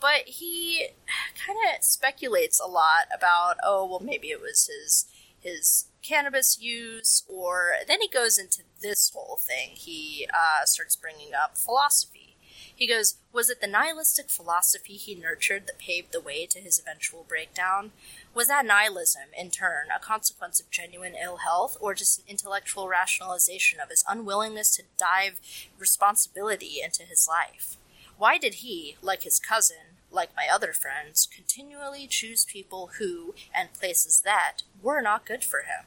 [0.01, 0.89] But he
[1.47, 5.07] kind of speculates a lot about, oh, well, maybe it was his
[5.41, 9.71] his cannabis use, or then he goes into this whole thing.
[9.75, 12.37] He uh, starts bringing up philosophy.
[12.75, 16.79] He goes, Was it the nihilistic philosophy he nurtured that paved the way to his
[16.79, 17.91] eventual breakdown?
[18.35, 22.89] Was that nihilism, in turn, a consequence of genuine ill health, or just an intellectual
[22.89, 25.41] rationalization of his unwillingness to dive
[25.79, 27.77] responsibility into his life?
[28.17, 33.75] Why did he, like his cousin, like my other friends, continually choose people who, and
[33.75, 35.87] places that, were not good for him?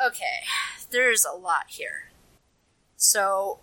[0.00, 0.44] Okay,
[0.90, 2.10] there's a lot here.
[2.96, 3.58] So,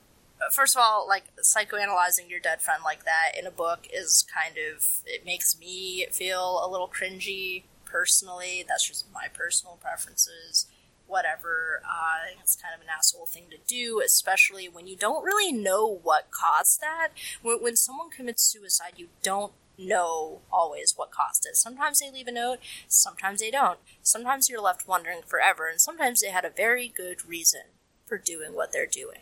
[0.51, 4.55] first of all, like psychoanalyzing your dead friend like that in a book is kind
[4.57, 8.65] of it makes me feel a little cringy personally.
[8.67, 10.67] That's just my personal preferences.
[11.07, 15.53] Whatever, uh, it's kind of an asshole thing to do, especially when you don't really
[15.53, 17.09] know what caused that.
[17.43, 21.59] When, when someone commits suicide, you don't know always what cost is.
[21.59, 23.80] Sometimes they leave a note, sometimes they don't.
[24.01, 27.61] Sometimes you're left wondering forever, and sometimes they had a very good reason
[28.05, 29.21] for doing what they're doing.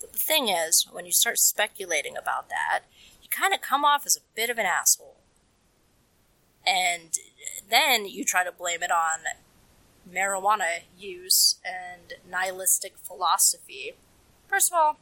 [0.00, 2.82] But the thing is, when you start speculating about that,
[3.22, 5.16] you kind of come off as a bit of an asshole.
[6.66, 7.14] And
[7.68, 9.20] then you try to blame it on
[10.10, 13.92] marijuana use and nihilistic philosophy.
[14.46, 14.98] First of all,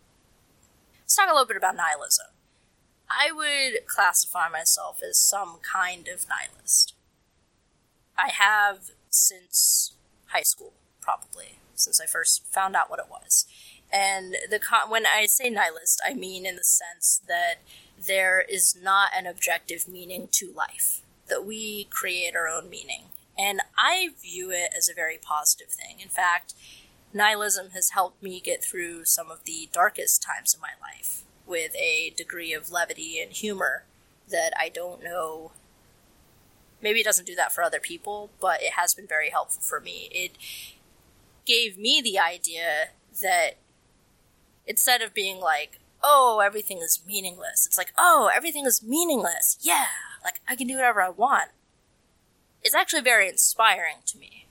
[1.02, 2.26] let's talk a little bit about nihilism.
[3.10, 6.94] I would classify myself as some kind of nihilist.
[8.18, 9.92] I have since
[10.26, 13.46] high school, probably, since I first found out what it was.
[13.92, 17.56] And the con- when I say nihilist, I mean in the sense that
[18.04, 23.04] there is not an objective meaning to life, that we create our own meaning.
[23.38, 26.00] And I view it as a very positive thing.
[26.00, 26.54] In fact,
[27.12, 31.74] nihilism has helped me get through some of the darkest times in my life with
[31.76, 33.84] a degree of levity and humor
[34.28, 35.52] that I don't know.
[36.82, 39.80] Maybe it doesn't do that for other people, but it has been very helpful for
[39.80, 40.08] me.
[40.12, 40.32] It
[41.46, 42.88] gave me the idea
[43.22, 43.56] that
[44.66, 49.56] instead of being like, oh, everything is meaningless, it's like, oh, everything is meaningless.
[49.60, 49.86] Yeah,
[50.22, 51.50] like I can do whatever I want.
[52.62, 54.45] It's actually very inspiring to me.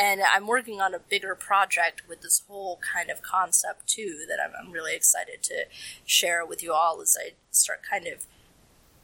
[0.00, 4.38] And I'm working on a bigger project with this whole kind of concept too that
[4.42, 5.64] I'm, I'm really excited to
[6.06, 8.24] share with you all as I start kind of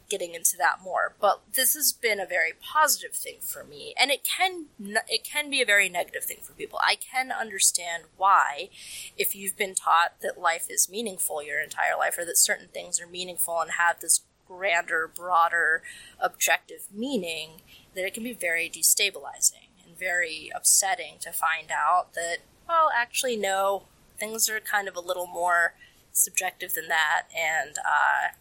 [0.09, 1.15] getting into that more.
[1.21, 4.69] But this has been a very positive thing for me, and it can
[5.07, 6.79] it can be a very negative thing for people.
[6.83, 8.71] I can understand why,
[9.19, 12.99] if you've been taught that life is meaningful your entire life, or that certain things
[13.03, 15.83] are meaningful and have this grander, broader,
[16.19, 17.61] objective meaning,
[17.95, 19.66] that it can be very destabilizing
[19.99, 22.39] very upsetting to find out that
[22.69, 23.85] well, actually, no,
[24.19, 25.75] things are kind of a little more
[26.13, 28.35] subjective than that, and uh,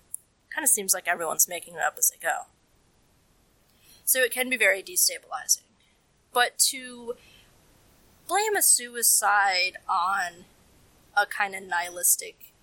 [0.53, 2.47] kind of seems like everyone's making it up as they go.
[4.03, 5.63] So it can be very destabilizing.
[6.33, 7.13] But to
[8.27, 10.45] blame a suicide on
[11.15, 12.53] a kind of nihilistic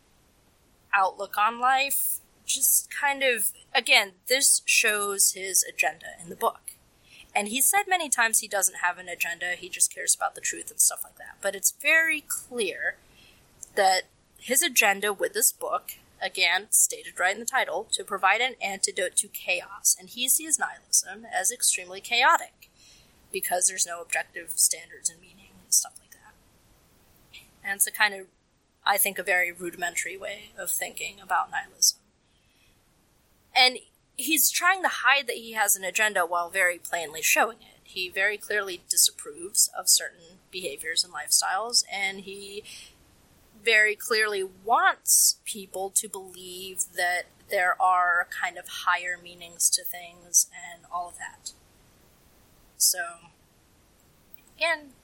[0.94, 6.61] outlook on life just kind of, again, this shows his agenda in the book.
[7.34, 10.40] And he said many times he doesn't have an agenda, he just cares about the
[10.40, 11.38] truth and stuff like that.
[11.40, 12.96] But it's very clear
[13.74, 14.02] that
[14.38, 19.16] his agenda with this book again, stated right in the title, to provide an antidote
[19.16, 19.96] to chaos.
[19.98, 22.70] And he sees nihilism as extremely chaotic
[23.32, 26.34] because there's no objective standards and meaning and stuff like that.
[27.64, 28.26] And it's a kind of,
[28.86, 31.98] I think, a very rudimentary way of thinking about nihilism.
[33.54, 33.78] And
[34.16, 37.80] he's trying to hide that he has an agenda while very plainly showing it.
[37.82, 42.64] He very clearly disapproves of certain behaviors and lifestyles, and he
[43.62, 50.48] very clearly wants people to believe that there are kind of higher meanings to things
[50.52, 51.52] and all of that.
[52.76, 52.98] So,
[54.56, 54.94] again,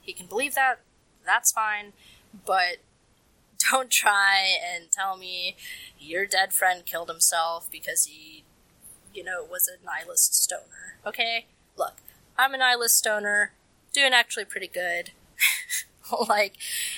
[0.00, 0.80] he can believe that,
[1.26, 1.92] that's fine,
[2.46, 2.76] but
[3.70, 5.56] don't try and tell me
[5.98, 8.44] your dead friend killed himself because he,
[9.18, 10.96] you know, was a nihilist stoner.
[11.04, 11.46] Okay?
[11.76, 11.96] Look,
[12.38, 13.52] I'm a nihilist stoner,
[13.92, 15.10] doing actually pretty good.
[16.28, 16.54] like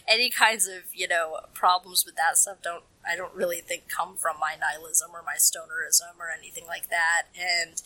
[0.07, 4.16] any kinds of you know problems with that stuff don't I don't really think come
[4.16, 7.23] from my nihilism or my stonerism or anything like that.
[7.35, 7.83] And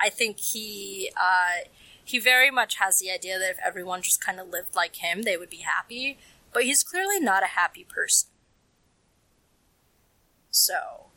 [0.00, 1.66] I think he uh,
[2.04, 5.22] he very much has the idea that if everyone just kind of lived like him,
[5.22, 6.18] they would be happy.
[6.52, 8.30] But he's clearly not a happy person.
[10.50, 11.07] So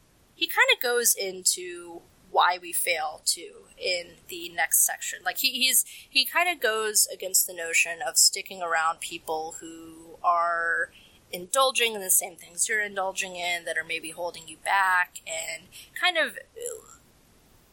[0.41, 5.19] he kind of goes into why we fail too in the next section.
[5.23, 10.17] Like he, he's he kind of goes against the notion of sticking around people who
[10.23, 10.89] are
[11.31, 15.65] indulging in the same things you're indulging in that are maybe holding you back and
[15.93, 16.39] kind of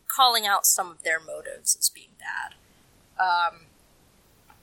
[0.07, 2.55] calling out some of their motives as being bad.
[3.19, 3.61] Um,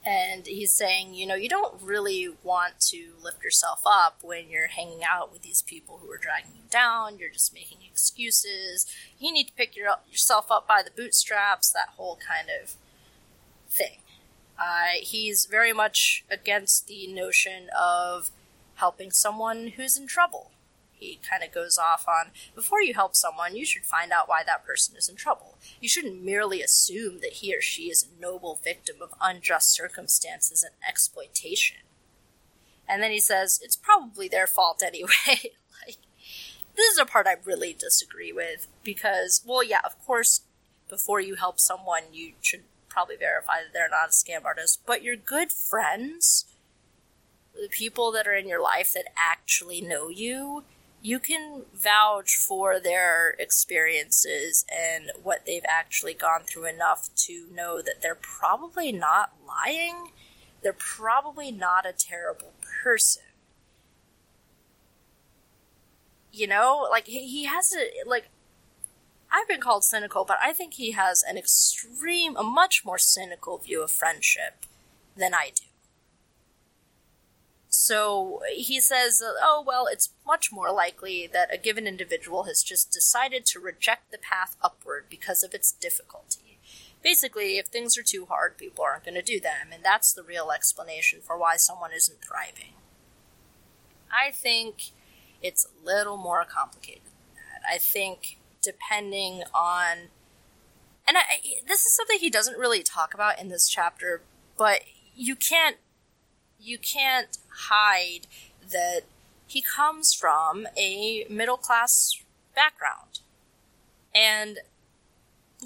[0.06, 4.68] and he's saying, you know, you don't really want to lift yourself up when you're
[4.68, 7.18] hanging out with these people who are dragging you down.
[7.18, 8.86] You're just making excuses.
[9.18, 12.76] You need to pick your, yourself up by the bootstraps, that whole kind of
[13.68, 13.98] thing.
[14.60, 18.30] Uh, he's very much against the notion of
[18.76, 20.52] helping someone who's in trouble.
[21.28, 24.66] Kind of goes off on before you help someone, you should find out why that
[24.66, 25.58] person is in trouble.
[25.80, 30.64] You shouldn't merely assume that he or she is a noble victim of unjust circumstances
[30.64, 31.78] and exploitation.
[32.88, 35.10] And then he says, it's probably their fault anyway.
[35.28, 35.98] like,
[36.76, 40.42] this is a part I really disagree with because, well, yeah, of course,
[40.90, 45.04] before you help someone, you should probably verify that they're not a scam artist, but
[45.04, 46.46] your good friends,
[47.54, 50.64] the people that are in your life that actually know you,
[51.06, 57.80] you can vouch for their experiences and what they've actually gone through enough to know
[57.80, 60.10] that they're probably not lying.
[60.64, 62.54] They're probably not a terrible
[62.84, 63.22] person.
[66.32, 68.30] You know, like he, has a like
[69.32, 73.60] I've been called cynical, but I think he has an extreme, a much more cynical
[73.60, 74.66] view of friendship
[75.16, 75.65] than I do.
[77.78, 82.92] So he says, oh, well, it's much more likely that a given individual has just
[82.92, 86.58] decided to reject the path upward because of its difficulty.
[87.04, 90.24] Basically, if things are too hard, people aren't going to do them, and that's the
[90.24, 92.74] real explanation for why someone isn't thriving.
[94.10, 94.92] I think
[95.44, 97.70] it's a little more complicated than that.
[97.70, 100.10] I think depending on
[101.08, 101.24] and I,
[101.68, 104.24] this is something he doesn't really talk about in this chapter,
[104.58, 104.82] but
[105.14, 105.78] you can't
[106.66, 107.38] you can't
[107.70, 108.28] hide
[108.72, 109.02] that
[109.48, 112.22] he comes from a middle class
[112.56, 113.20] background.
[114.14, 114.60] And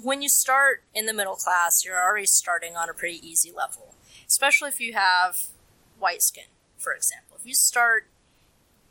[0.02, 3.94] when you start in the middle class, you're already starting on a pretty easy level,
[4.28, 5.42] especially if you have
[5.98, 6.44] white skin,
[6.76, 7.36] for example.
[7.40, 8.06] If you start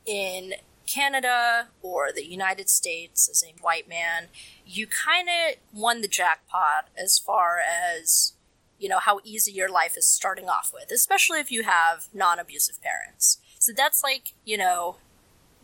[0.05, 0.53] in
[0.88, 4.28] Canada or the United States as a white man,
[4.66, 8.34] you kind of won the jackpot as far as
[8.80, 12.82] you know how easy your life is starting off with, especially if you have non-abusive
[12.82, 13.38] parents.
[13.59, 14.97] So that's like you know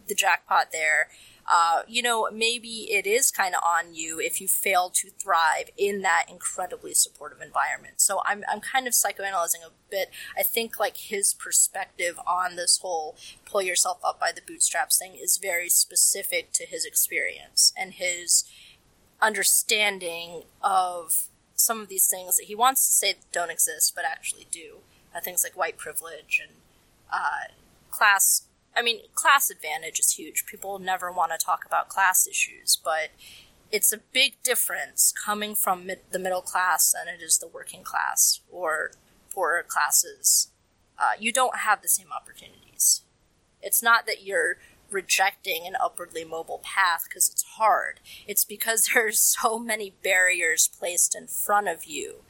[0.07, 1.09] the jackpot there.
[1.47, 5.69] Uh, you know, maybe it is kind of on you if you fail to thrive
[5.77, 8.01] in that incredibly supportive environment.
[8.01, 10.09] So I'm, I'm kind of psychoanalyzing a bit.
[10.35, 15.15] I think like his perspective on this whole pull yourself up by the bootstraps thing
[15.15, 18.45] is very specific to his experience and his
[19.21, 21.27] understanding of
[21.65, 24.77] some of these things that he wants to say don't exist but actually do.
[25.15, 26.57] Uh, things like white privilege and
[27.11, 27.53] uh,
[27.89, 28.43] class.
[28.75, 30.45] I mean, class advantage is huge.
[30.45, 33.09] People never want to talk about class issues, but
[33.71, 37.83] it's a big difference coming from mid- the middle class than it is the working
[37.83, 38.91] class or
[39.33, 40.49] poorer classes.
[40.97, 43.01] Uh, you don't have the same opportunities.
[43.61, 44.57] It's not that you're
[44.95, 47.99] rejecting an upwardly mobile path because it's hard.
[48.25, 52.23] It's because there's so many barriers placed in front of you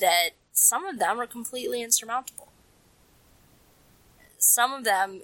[0.00, 2.52] that some of them are completely insurmountable.
[4.38, 5.22] Some of them,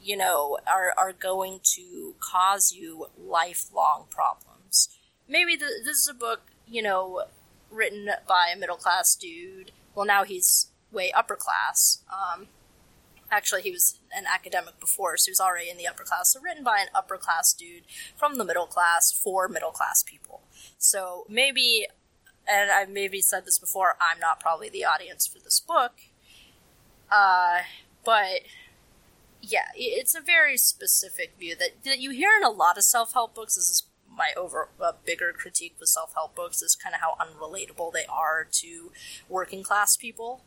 [0.00, 4.88] you know, are, are going to cause you lifelong problems.
[5.28, 7.24] Maybe the, this is a book, you know,
[7.70, 9.72] written by a middle class dude.
[9.94, 12.02] Well, now he's way upper class.
[12.10, 12.48] Um,
[13.30, 16.32] actually, he was an academic before, so he was already in the upper class.
[16.32, 17.84] So, written by an upper class dude
[18.16, 20.42] from the middle class for middle class people.
[20.78, 21.86] So, maybe,
[22.46, 25.92] and I've maybe said this before, I'm not probably the audience for this book.
[27.10, 27.60] Uh,
[28.04, 28.42] but
[29.40, 33.12] yeah, it's a very specific view that, that you hear in a lot of self
[33.12, 33.56] help books.
[33.56, 33.84] This is
[34.16, 34.68] my over
[35.04, 38.92] bigger critique with self help books is kind of how unrelatable they are to
[39.28, 40.42] working class people.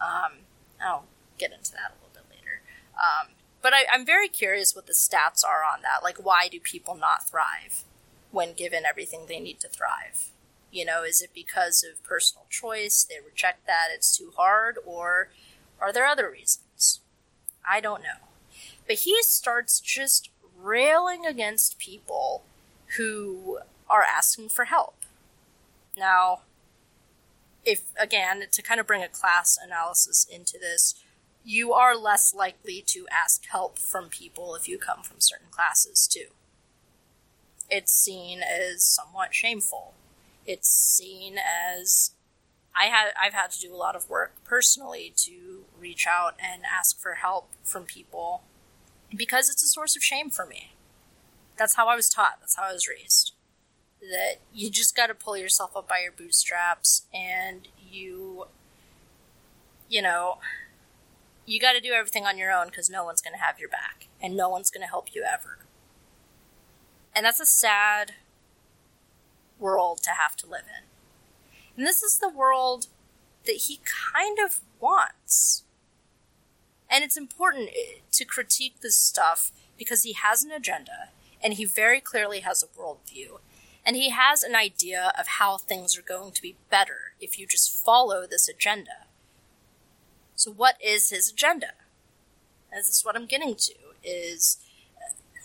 [0.00, 0.44] Um,
[0.82, 1.04] I'll
[1.38, 2.09] get into that a little.
[3.00, 3.28] Um,
[3.62, 6.02] but I, I'm very curious what the stats are on that.
[6.02, 7.84] Like, why do people not thrive
[8.30, 10.30] when given everything they need to thrive?
[10.70, 13.04] You know, is it because of personal choice?
[13.04, 15.30] They reject that, it's too hard, or
[15.80, 17.00] are there other reasons?
[17.68, 18.28] I don't know.
[18.86, 22.44] But he starts just railing against people
[22.96, 24.94] who are asking for help.
[25.96, 26.40] Now,
[27.64, 30.94] if again, to kind of bring a class analysis into this,
[31.44, 36.06] you are less likely to ask help from people if you come from certain classes
[36.06, 36.26] too.
[37.70, 39.94] It's seen as somewhat shameful.
[40.46, 42.12] It's seen as
[42.76, 46.62] I had I've had to do a lot of work personally to reach out and
[46.64, 48.42] ask for help from people
[49.14, 50.72] because it's a source of shame for me.
[51.56, 52.38] That's how I was taught.
[52.40, 53.32] That's how I was raised.
[54.00, 58.46] That you just got to pull yourself up by your bootstraps and you
[59.88, 60.38] you know
[61.46, 63.68] you got to do everything on your own because no one's going to have your
[63.68, 65.58] back and no one's going to help you ever.
[67.14, 68.12] And that's a sad
[69.58, 70.84] world to have to live in.
[71.76, 72.86] And this is the world
[73.46, 73.80] that he
[74.14, 75.64] kind of wants.
[76.88, 81.10] And it's important eh, to critique this stuff because he has an agenda
[81.42, 83.40] and he very clearly has a worldview.
[83.84, 87.46] And he has an idea of how things are going to be better if you
[87.46, 89.06] just follow this agenda.
[90.40, 91.72] So, what is his agenda?
[92.72, 94.56] this is what I'm getting to, is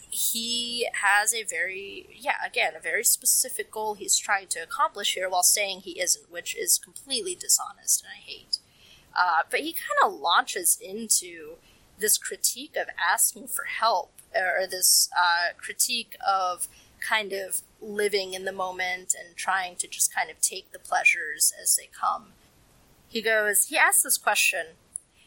[0.09, 5.29] he has a very, yeah, again, a very specific goal he's trying to accomplish here
[5.29, 8.59] while saying he isn't, which is completely dishonest and I hate.
[9.13, 11.55] Uh, but he kind of launches into
[11.99, 16.69] this critique of asking for help, or this uh, critique of
[17.01, 21.51] kind of living in the moment and trying to just kind of take the pleasures
[21.61, 22.27] as they come.
[23.09, 24.67] He goes, he asks this question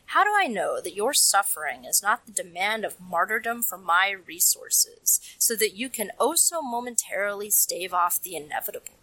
[0.09, 4.11] How do I know that your suffering is not the demand of martyrdom for my
[4.11, 8.95] resources, so that you can oh so momentarily stave off the inevitable?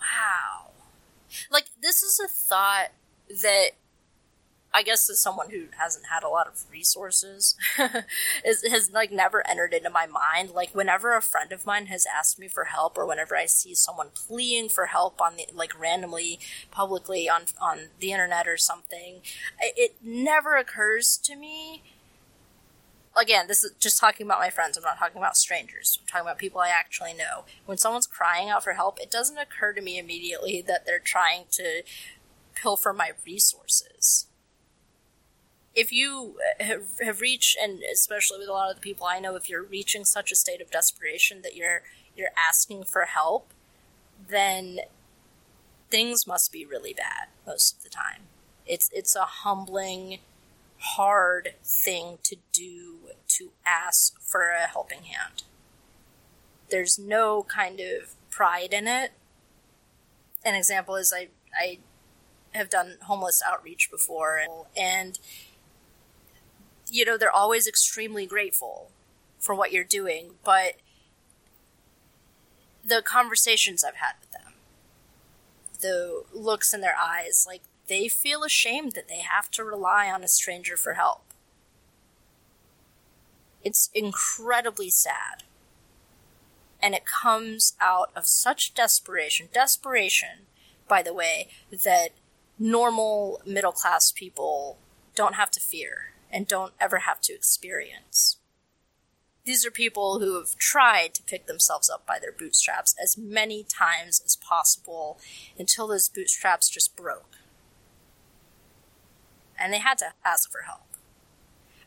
[0.00, 0.70] Wow.
[1.52, 2.88] Like, this is a thought
[3.28, 3.70] that
[4.74, 7.56] I guess as someone who hasn't had a lot of resources,
[8.44, 10.50] is, has like never entered into my mind.
[10.50, 13.74] Like whenever a friend of mine has asked me for help, or whenever I see
[13.74, 16.38] someone pleading for help on the like randomly,
[16.70, 19.20] publicly on on the internet or something,
[19.60, 21.82] it, it never occurs to me.
[23.14, 24.78] Again, this is just talking about my friends.
[24.78, 25.98] I'm not talking about strangers.
[26.00, 27.44] I'm talking about people I actually know.
[27.66, 31.44] When someone's crying out for help, it doesn't occur to me immediately that they're trying
[31.50, 31.82] to
[32.54, 34.28] pilfer my resources
[35.74, 39.18] if you uh, have, have reached and especially with a lot of the people i
[39.18, 41.82] know if you're reaching such a state of desperation that you're
[42.16, 43.52] you're asking for help
[44.28, 44.80] then
[45.92, 48.22] things must be really bad most of the time.
[48.66, 50.18] It's it's a humbling
[50.78, 55.42] hard thing to do to ask for a helping hand.
[56.70, 59.12] There's no kind of pride in it.
[60.44, 61.78] An example is i i
[62.52, 64.42] have done homeless outreach before
[64.76, 65.18] and
[66.92, 68.90] you know, they're always extremely grateful
[69.38, 70.74] for what you're doing, but
[72.84, 74.52] the conversations I've had with them,
[75.80, 80.22] the looks in their eyes, like they feel ashamed that they have to rely on
[80.22, 81.24] a stranger for help.
[83.64, 85.44] It's incredibly sad.
[86.82, 89.48] And it comes out of such desperation.
[89.54, 90.46] Desperation,
[90.88, 92.10] by the way, that
[92.58, 94.76] normal middle class people
[95.14, 98.38] don't have to fear and don't ever have to experience.
[99.44, 103.64] These are people who have tried to pick themselves up by their bootstraps as many
[103.64, 105.18] times as possible
[105.58, 107.36] until those bootstraps just broke.
[109.58, 110.82] And they had to ask for help.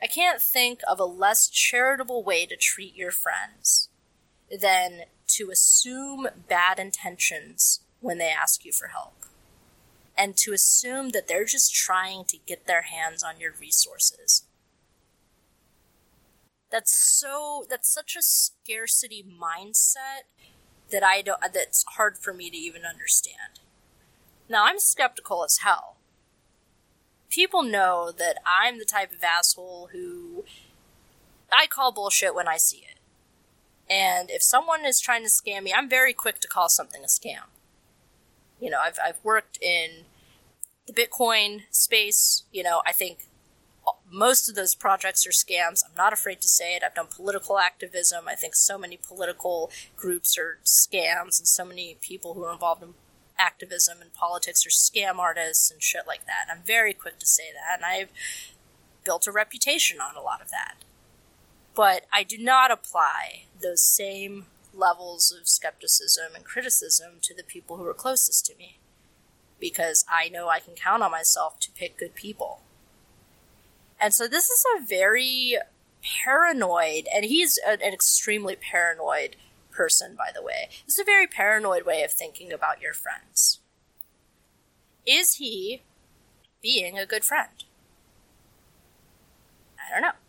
[0.01, 3.89] I can't think of a less charitable way to treat your friends
[4.61, 9.13] than to assume bad intentions when they ask you for help
[10.17, 14.43] and to assume that they're just trying to get their hands on your resources.
[16.71, 20.23] That's so that's such a scarcity mindset
[20.91, 23.59] that I don't that's hard for me to even understand.
[24.49, 25.97] Now I'm skeptical as hell.
[27.29, 30.45] People know that I'm the type of asshole who
[31.51, 32.99] I call bullshit when I see it.
[33.89, 37.07] And if someone is trying to scam me, I'm very quick to call something a
[37.07, 37.54] scam
[38.65, 40.05] you know, I've, I've worked in
[40.87, 42.45] the Bitcoin space.
[42.51, 43.27] You know, I think
[44.11, 45.83] most of those projects are scams.
[45.85, 46.81] I'm not afraid to say it.
[46.83, 48.27] I've done political activism.
[48.27, 52.81] I think so many political groups are scams, and so many people who are involved
[52.81, 52.95] in
[53.37, 56.47] activism and politics are scam artists and shit like that.
[56.51, 58.09] I'm very quick to say that, and I've
[59.03, 60.77] built a reputation on a lot of that.
[61.75, 67.77] But I do not apply those same levels of skepticism and criticism to the people
[67.77, 68.79] who are closest to me
[69.59, 72.61] because I know I can count on myself to pick good people.
[73.99, 75.57] And so this is a very
[76.23, 79.37] paranoid, and he's an, extremely paranoid
[79.71, 80.69] person, by the way.
[80.85, 83.59] This is a very paranoid way of thinking about your friends.
[85.05, 85.83] Is he
[86.61, 87.63] being a good friend?
[89.79, 90.24] I don't know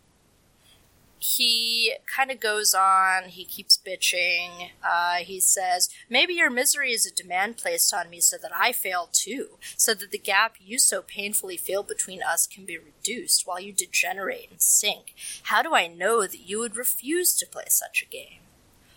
[1.27, 3.25] he kind of goes on.
[3.25, 4.69] He keeps bitching.
[4.81, 8.71] Uh, he says, Maybe your misery is a demand placed on me so that I
[8.71, 13.45] fail too, so that the gap you so painfully feel between us can be reduced
[13.45, 15.15] while you degenerate and sink.
[15.43, 18.39] How do I know that you would refuse to play such a game?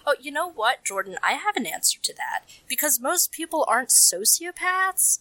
[0.06, 1.16] Oh, you know what, Jordan?
[1.24, 2.44] I have an answer to that.
[2.68, 5.18] Because most people aren't sociopaths.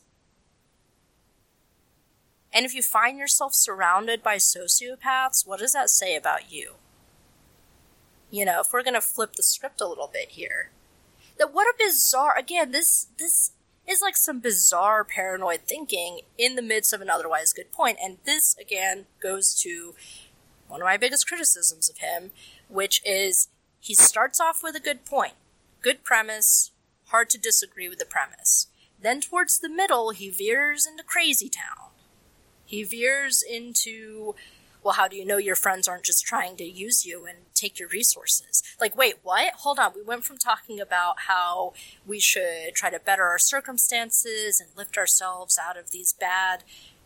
[2.53, 6.75] And if you find yourself surrounded by sociopaths, what does that say about you?
[8.31, 10.71] You know, if we're to flip the script a little bit here.
[11.37, 13.51] That what a bizarre, again, this, this
[13.87, 17.97] is like some bizarre paranoid thinking in the midst of an otherwise good point.
[18.03, 19.95] And this, again, goes to
[20.67, 22.31] one of my biggest criticisms of him,
[22.67, 23.47] which is
[23.79, 25.33] he starts off with a good point,
[25.81, 26.71] good premise,
[27.05, 28.67] hard to disagree with the premise.
[29.01, 31.89] Then towards the middle, he veers into crazy town.
[32.65, 34.35] He veers into
[34.83, 37.79] well, how do you know your friends aren't just trying to use you and take
[37.79, 38.63] your resources?
[38.79, 39.53] Like, wait, what?
[39.55, 39.91] Hold on.
[39.93, 41.73] We went from talking about how
[42.07, 46.63] we should try to better our circumstances and lift ourselves out of these bad,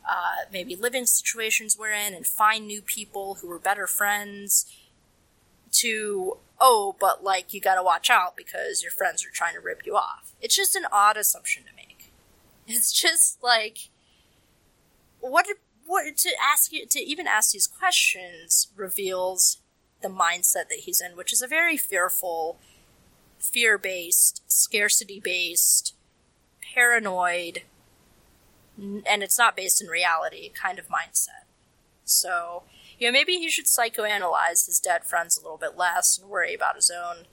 [0.07, 4.71] uh, maybe living situations we're in and find new people who are better friends
[5.71, 9.83] to, oh, but like, you gotta watch out because your friends are trying to rip
[9.85, 10.33] you off.
[10.41, 12.11] It's just an odd assumption to make.
[12.67, 13.89] It's just like,
[15.19, 15.47] what
[15.85, 19.57] what to ask you to even ask these questions reveals
[20.01, 22.57] the mindset that he's in, which is a very fearful,
[23.39, 25.95] fear based, scarcity based,
[26.73, 27.63] paranoid,
[28.77, 31.45] and it's not based in reality kind of mindset.
[32.05, 32.63] So,
[32.99, 36.53] you know, maybe he should psychoanalyze his dead friends a little bit less and worry
[36.53, 37.25] about his own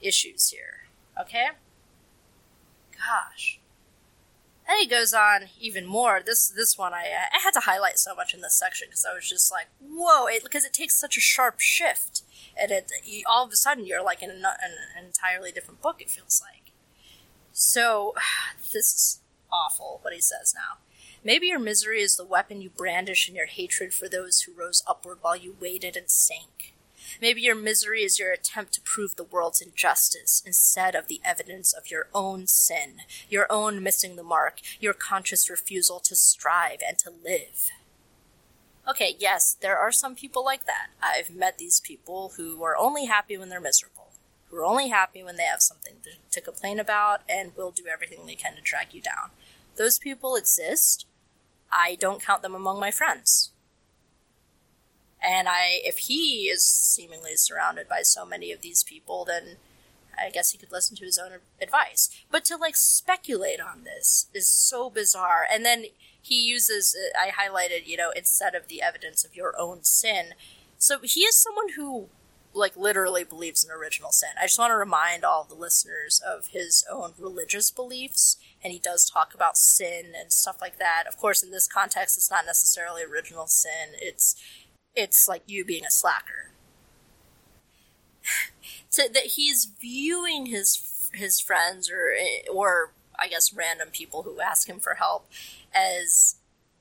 [0.00, 0.84] issues here.
[1.20, 1.48] Okay?
[2.92, 3.58] Gosh.
[4.66, 6.20] Then he goes on even more.
[6.24, 9.14] This this one I I had to highlight so much in this section because I
[9.14, 10.26] was just like, whoa!
[10.42, 12.22] Because it, takes such a sharp shift,
[12.60, 16.00] and it you, all of a sudden you're like in an, an entirely different book.
[16.00, 16.72] It feels like.
[17.52, 18.14] So,
[18.72, 19.20] this is
[19.52, 20.00] awful.
[20.02, 20.78] What he says now.
[21.22, 24.82] Maybe your misery is the weapon you brandish in your hatred for those who rose
[24.86, 26.73] upward while you waited and sank.
[27.20, 31.72] Maybe your misery is your attempt to prove the world's injustice instead of the evidence
[31.72, 36.98] of your own sin, your own missing the mark, your conscious refusal to strive and
[36.98, 37.70] to live.
[38.88, 40.88] Okay, yes, there are some people like that.
[41.02, 44.10] I've met these people who are only happy when they're miserable,
[44.50, 47.86] who are only happy when they have something to, to complain about and will do
[47.90, 49.30] everything they can to drag you down.
[49.76, 51.06] Those people exist.
[51.72, 53.52] I don't count them among my friends.
[55.24, 59.56] And I, if he is seemingly surrounded by so many of these people, then
[60.18, 62.10] I guess he could listen to his own advice.
[62.30, 65.44] But to like speculate on this is so bizarre.
[65.50, 65.86] And then
[66.20, 70.34] he uses, I highlighted, you know, instead of the evidence of your own sin.
[70.78, 72.08] So he is someone who
[72.54, 74.30] like literally believes in original sin.
[74.40, 78.78] I just want to remind all the listeners of his own religious beliefs, and he
[78.78, 81.04] does talk about sin and stuff like that.
[81.08, 83.94] Of course, in this context, it's not necessarily original sin.
[84.00, 84.36] It's
[84.96, 86.50] it's like you being a slacker.
[88.88, 92.14] so that he's viewing his his friends or
[92.52, 95.28] or I guess random people who ask him for help
[95.74, 96.36] as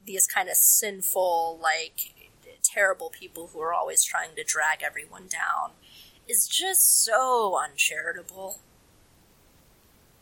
[0.06, 2.14] these kind of sinful like
[2.64, 5.72] terrible people who are always trying to drag everyone down
[6.28, 8.60] is just so uncharitable.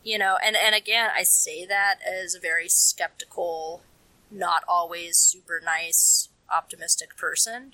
[0.04, 3.84] You know, and, and again, I say that as a very skeptical,
[4.32, 7.74] not always super nice, optimistic person.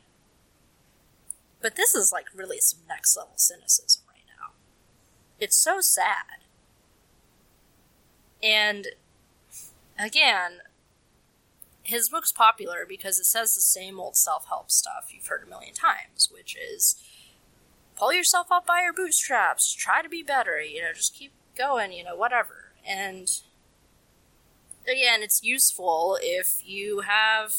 [1.62, 4.54] But this is like really some next level cynicism right now.
[5.40, 6.46] It's so sad.
[8.42, 8.88] And
[9.98, 10.60] again,
[11.84, 15.50] his book's popular because it says the same old self help stuff you've heard a
[15.50, 17.02] million times, which is
[17.96, 21.92] pull yourself up by your bootstraps, try to be better, you know, just keep going,
[21.92, 22.74] you know, whatever.
[22.86, 23.30] And
[24.84, 27.54] again, it's useful if you have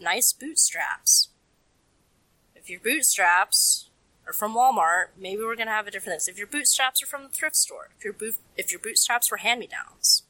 [0.00, 1.28] nice bootstraps.
[2.64, 3.90] If your bootstraps
[4.26, 6.32] are from Walmart, maybe we're going to have a different thing.
[6.32, 9.36] If your bootstraps are from the thrift store, if your boot, if your bootstraps were
[9.36, 10.22] hand-me-downs,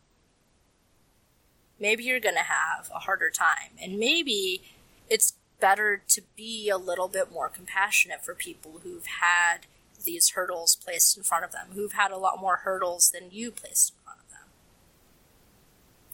[1.79, 3.79] maybe you're going to have a harder time.
[3.81, 4.63] And maybe
[5.09, 9.67] it's better to be a little bit more compassionate for people who've had
[10.05, 13.53] these hurdles placed in front of them, who've had a lot more hurdles than you
[13.53, 14.49] placed in front of them.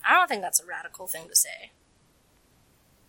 [0.07, 1.71] I don't think that's a radical thing to say.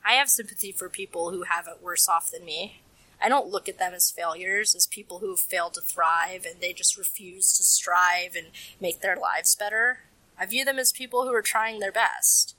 [0.05, 2.82] I have sympathy for people who have it worse off than me.
[3.22, 6.59] I don't look at them as failures, as people who have failed to thrive and
[6.59, 8.47] they just refuse to strive and
[8.80, 9.99] make their lives better.
[10.39, 12.55] I view them as people who are trying their best,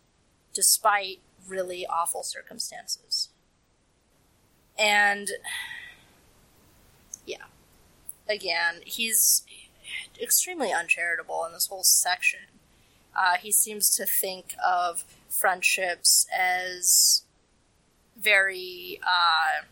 [0.55, 3.29] despite really awful circumstances.
[4.79, 5.31] And
[7.27, 7.47] yeah,
[8.29, 9.43] again, he's
[10.21, 12.41] extremely uncharitable in this whole section.
[13.17, 17.25] Uh, he seems to think of friendships as
[18.17, 19.65] very, uh,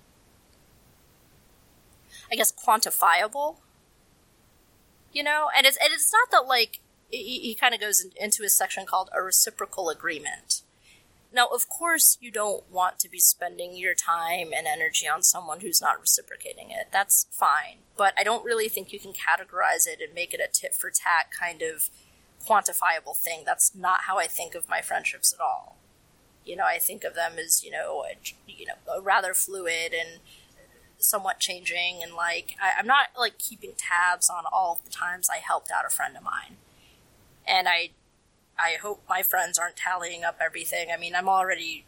[2.31, 3.57] I guess, quantifiable.
[5.13, 8.11] You know, and it's and it's not that like he, he kind of goes in,
[8.21, 10.63] into a section called a reciprocal agreement.
[11.33, 15.61] Now, of course, you don't want to be spending your time and energy on someone
[15.61, 16.89] who's not reciprocating it.
[16.91, 17.79] That's fine.
[17.97, 20.91] But I don't really think you can categorize it and make it a tit for
[20.91, 21.89] tat kind of
[22.45, 23.43] quantifiable thing.
[23.47, 25.77] That's not how I think of my friendships at all.
[26.45, 28.17] You know, I think of them as, you know, a,
[28.51, 30.19] you know, rather fluid and
[31.01, 35.29] somewhat changing and like I, I'm not like keeping tabs on all of the times
[35.31, 36.57] I helped out a friend of mine.
[37.47, 37.91] And I
[38.59, 40.89] I hope my friends aren't tallying up everything.
[40.93, 41.87] I mean, I'm already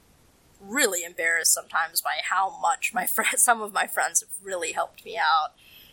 [0.60, 5.04] really embarrassed sometimes by how much my friend, some of my friends have really helped
[5.04, 5.52] me out,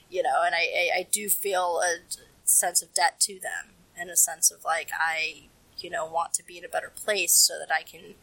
[0.10, 1.98] you know, and I, I, I do feel a
[2.44, 6.46] sense of debt to them and a sense of like, I, you know, want to
[6.46, 8.16] be in a better place so that I can,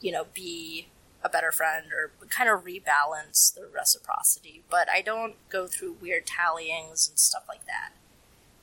[0.00, 0.88] you know, be
[1.22, 4.62] a better friend or kind of rebalance the reciprocity.
[4.70, 7.92] But I don't go through weird tallyings and stuff like that.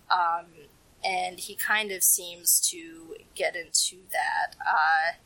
[0.09, 0.45] Um,
[1.03, 4.55] and he kind of seems to get into that.
[4.59, 5.17] Uh,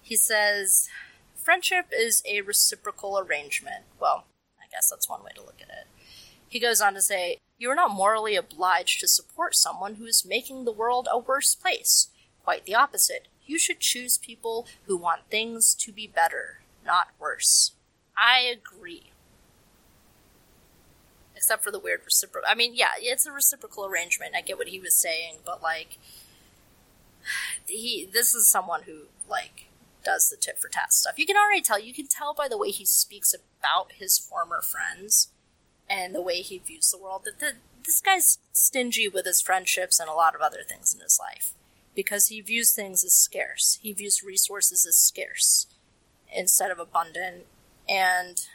[0.00, 0.88] he says,
[1.34, 3.84] Friendship is a reciprocal arrangement.
[3.98, 4.24] Well,
[4.60, 5.86] I guess that's one way to look at it.
[6.48, 10.24] He goes on to say, You are not morally obliged to support someone who is
[10.24, 12.08] making the world a worse place.
[12.44, 13.28] Quite the opposite.
[13.46, 17.72] You should choose people who want things to be better, not worse.
[18.16, 19.10] I agree.
[21.34, 22.48] Except for the weird reciprocal.
[22.50, 24.34] I mean, yeah, it's a reciprocal arrangement.
[24.36, 25.98] I get what he was saying, but like,
[27.66, 29.66] he this is someone who like
[30.04, 31.18] does the tit for tat stuff.
[31.18, 31.78] You can already tell.
[31.78, 35.28] You can tell by the way he speaks about his former friends
[35.88, 37.52] and the way he views the world that the,
[37.84, 41.54] this guy's stingy with his friendships and a lot of other things in his life
[41.94, 43.78] because he views things as scarce.
[43.82, 45.66] He views resources as scarce
[46.34, 47.46] instead of abundant.
[47.88, 48.46] And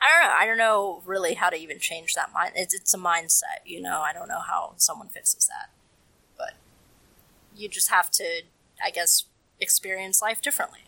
[0.00, 0.34] I don't know.
[0.38, 2.52] I don't know really how to even change that mind.
[2.56, 4.00] It's, it's a mindset, you know.
[4.00, 5.70] I don't know how someone fixes that,
[6.38, 6.54] but
[7.54, 8.42] you just have to,
[8.82, 9.24] I guess,
[9.60, 10.84] experience life differently,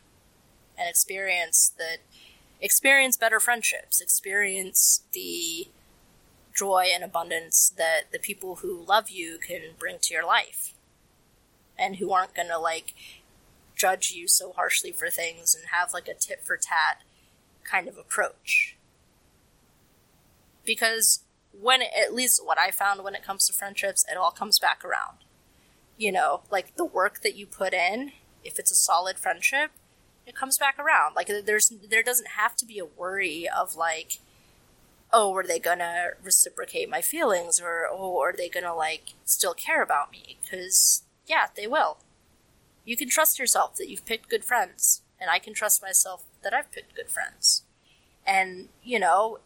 [0.79, 1.99] and experience that,
[2.61, 5.69] experience better friendships, experience the
[6.55, 10.73] joy and abundance that the people who love you can bring to your life,
[11.79, 12.95] and who aren't gonna like
[13.83, 17.03] judge you so harshly for things and have like a tit for tat
[17.65, 18.77] kind of approach
[20.65, 21.21] because
[21.59, 24.59] when it, at least what I found when it comes to friendships, it all comes
[24.59, 25.19] back around.
[25.97, 28.13] You know, like the work that you put in,
[28.45, 29.71] if it's a solid friendship,
[30.27, 31.15] it comes back around.
[31.15, 34.19] Like there's there doesn't have to be a worry of like,
[35.13, 39.83] oh, are they gonna reciprocate my feelings, or oh, are they gonna like still care
[39.83, 40.39] about me?
[40.43, 41.99] Because yeah, they will.
[42.85, 46.53] You can trust yourself that you've picked good friends, and I can trust myself that
[46.53, 47.63] I've picked good friends.
[48.27, 49.39] And you know,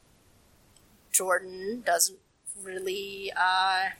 [1.12, 2.18] Jordan doesn't
[2.62, 3.90] really uh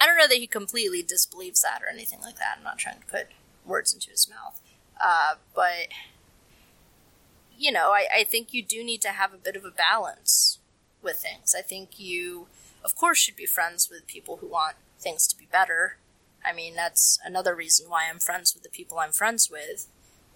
[0.00, 2.56] I don't know that he completely disbelieves that or anything like that.
[2.56, 3.26] I'm not trying to put
[3.64, 4.60] words into his mouth.
[5.00, 5.88] Uh, but
[7.56, 10.58] you know, I, I think you do need to have a bit of a balance
[11.02, 11.54] with things.
[11.56, 12.46] I think you
[12.84, 15.96] of course should be friends with people who want things to be better.
[16.44, 19.86] I mean, that's another reason why I'm friends with the people I'm friends with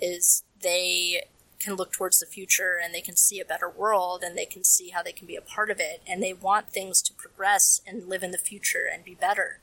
[0.00, 1.22] is they
[1.62, 4.64] can look towards the future and they can see a better world and they can
[4.64, 7.80] see how they can be a part of it and they want things to progress
[7.86, 9.60] and live in the future and be better.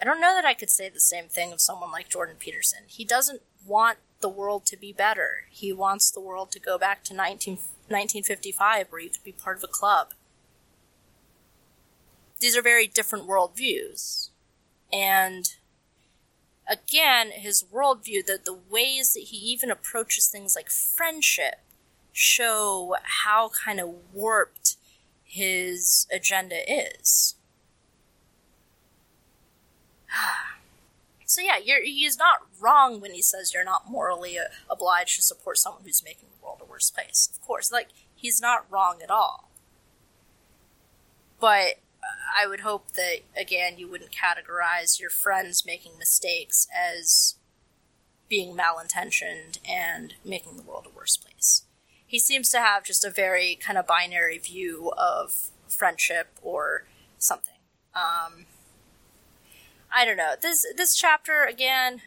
[0.00, 2.80] I don't know that I could say the same thing of someone like Jordan Peterson.
[2.86, 5.44] He doesn't want the world to be better.
[5.50, 9.56] He wants the world to go back to 19, 1955 where you could be part
[9.56, 10.08] of a club.
[12.40, 14.30] These are very different worldviews.
[14.92, 15.54] And
[16.68, 21.56] again, his worldview, the, the ways that he even approaches things like friendship,
[22.12, 24.76] show how kind of warped
[25.22, 27.34] his agenda is.
[31.26, 35.58] so yeah, he's not wrong when he says you're not morally uh, obliged to support
[35.58, 37.28] someone who's making the world a worse place.
[37.32, 39.50] Of course, like he's not wrong at all.
[41.38, 41.80] But
[42.38, 47.36] I would hope that again you wouldn't categorize your friends making mistakes as
[48.28, 51.62] being malintentioned and making the world a worse place.
[52.06, 56.84] He seems to have just a very kind of binary view of friendship or
[57.18, 57.54] something.
[57.94, 58.46] Um,
[59.92, 60.34] I don't know.
[60.40, 62.02] This this chapter again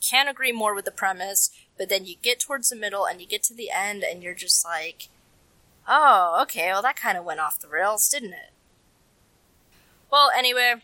[0.00, 3.26] can't agree more with the premise, but then you get towards the middle and you
[3.26, 5.08] get to the end and you're just like,
[5.88, 8.50] oh, okay, well that kind of went off the rails, didn't it?
[10.10, 10.74] Well, anyway,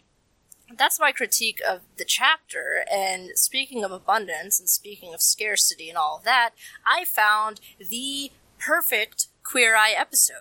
[0.76, 2.84] that's my critique of the chapter.
[2.92, 6.50] And speaking of abundance and speaking of scarcity and all of that,
[6.86, 10.36] I found the perfect Queer Eye episode.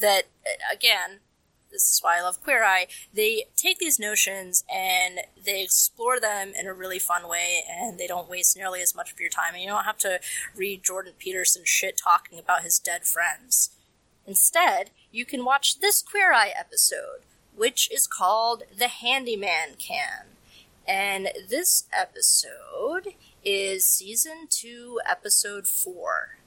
[0.00, 1.20] That, uh, again,
[1.70, 2.86] this is why I love Queer Eye.
[3.12, 8.06] They take these notions and they explore them in a really fun way, and they
[8.06, 9.54] don't waste nearly as much of your time.
[9.54, 10.20] And you don't have to
[10.56, 13.70] read Jordan Peterson shit talking about his dead friends.
[14.26, 17.22] Instead, you can watch this Queer Eye episode
[17.56, 20.26] which is called The Handyman Can.
[20.86, 26.38] And this episode is season 2, episode 4.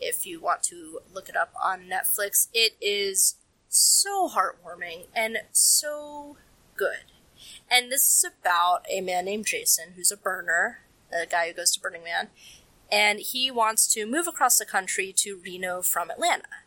[0.00, 3.36] If you want to look it up on Netflix, it is
[3.68, 6.36] so heartwarming and so
[6.76, 7.12] good.
[7.70, 10.80] And this is about a man named Jason who's a burner,
[11.12, 12.28] a guy who goes to Burning Man,
[12.90, 16.63] and he wants to move across the country to Reno from Atlanta.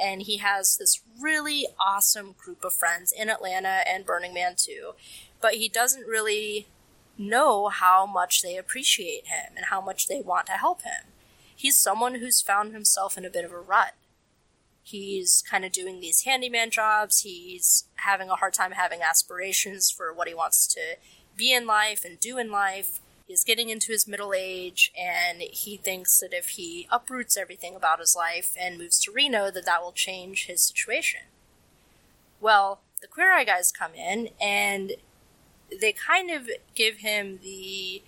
[0.00, 4.92] And he has this really awesome group of friends in Atlanta and Burning Man too,
[5.40, 6.66] but he doesn't really
[7.16, 11.12] know how much they appreciate him and how much they want to help him.
[11.54, 13.94] He's someone who's found himself in a bit of a rut.
[14.84, 17.20] He's kind of doing these handyman jobs.
[17.20, 20.96] He's having a hard time having aspirations for what he wants to
[21.36, 23.00] be in life and do in life.
[23.28, 28.00] He's getting into his middle age, and he thinks that if he uproots everything about
[28.00, 31.20] his life and moves to Reno, that that will change his situation.
[32.40, 34.92] Well, the Queer Eye guys come in, and
[35.80, 38.02] they kind of give him the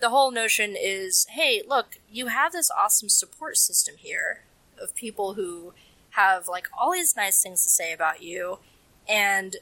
[0.00, 4.44] the whole notion is hey look you have this awesome support system here
[4.80, 5.72] of people who
[6.10, 8.60] have like all these nice things to say about you
[9.08, 9.56] and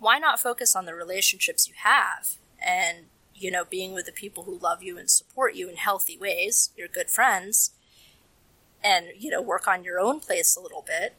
[0.00, 3.06] why not focus on the relationships you have and
[3.38, 6.70] you know being with the people who love you and support you in healthy ways
[6.76, 7.72] your good friends
[8.82, 11.14] and you know work on your own place a little bit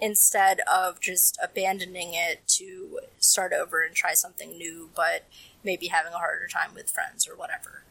[0.00, 5.24] instead of just abandoning it to start over and try something new, but
[5.62, 7.84] maybe having a harder time with friends or whatever.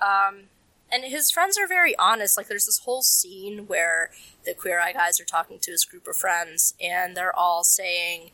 [0.00, 0.44] Um,
[0.92, 2.36] and his friends are very honest.
[2.36, 4.10] Like, there's this whole scene where
[4.44, 8.30] the Queer Eye guys are talking to his group of friends, and they're all saying,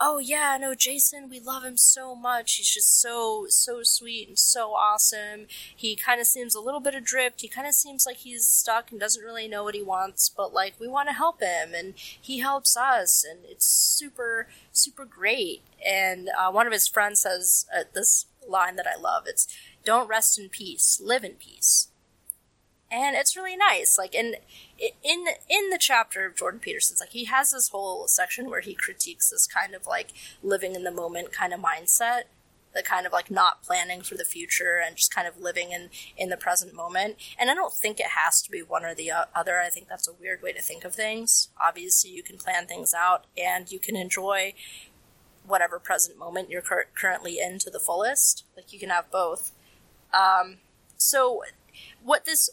[0.00, 2.56] Oh, yeah, no, Jason, we love him so much.
[2.56, 5.46] He's just so, so sweet and so awesome.
[5.74, 7.42] He kind of seems a little bit adrift.
[7.42, 10.52] He kind of seems like he's stuck and doesn't really know what he wants, but,
[10.52, 15.62] like, we want to help him, and he helps us, and it's super, super great.
[15.86, 19.46] And uh, one of his friends says uh, this line that I love it's,
[19.84, 21.88] Don't rest in peace, live in peace
[22.90, 23.98] and it's really nice.
[23.98, 24.36] Like in
[24.78, 28.74] in in the chapter of Jordan Peterson's, like he has this whole section where he
[28.74, 30.12] critiques this kind of like
[30.42, 32.24] living in the moment kind of mindset,
[32.74, 35.90] the kind of like not planning for the future and just kind of living in
[36.16, 37.16] in the present moment.
[37.38, 39.58] And I don't think it has to be one or the other.
[39.58, 41.48] I think that's a weird way to think of things.
[41.60, 44.54] Obviously, you can plan things out and you can enjoy
[45.46, 48.44] whatever present moment you're cur- currently in to the fullest.
[48.56, 49.52] Like you can have both.
[50.12, 50.58] Um,
[50.96, 51.42] so
[52.02, 52.50] what this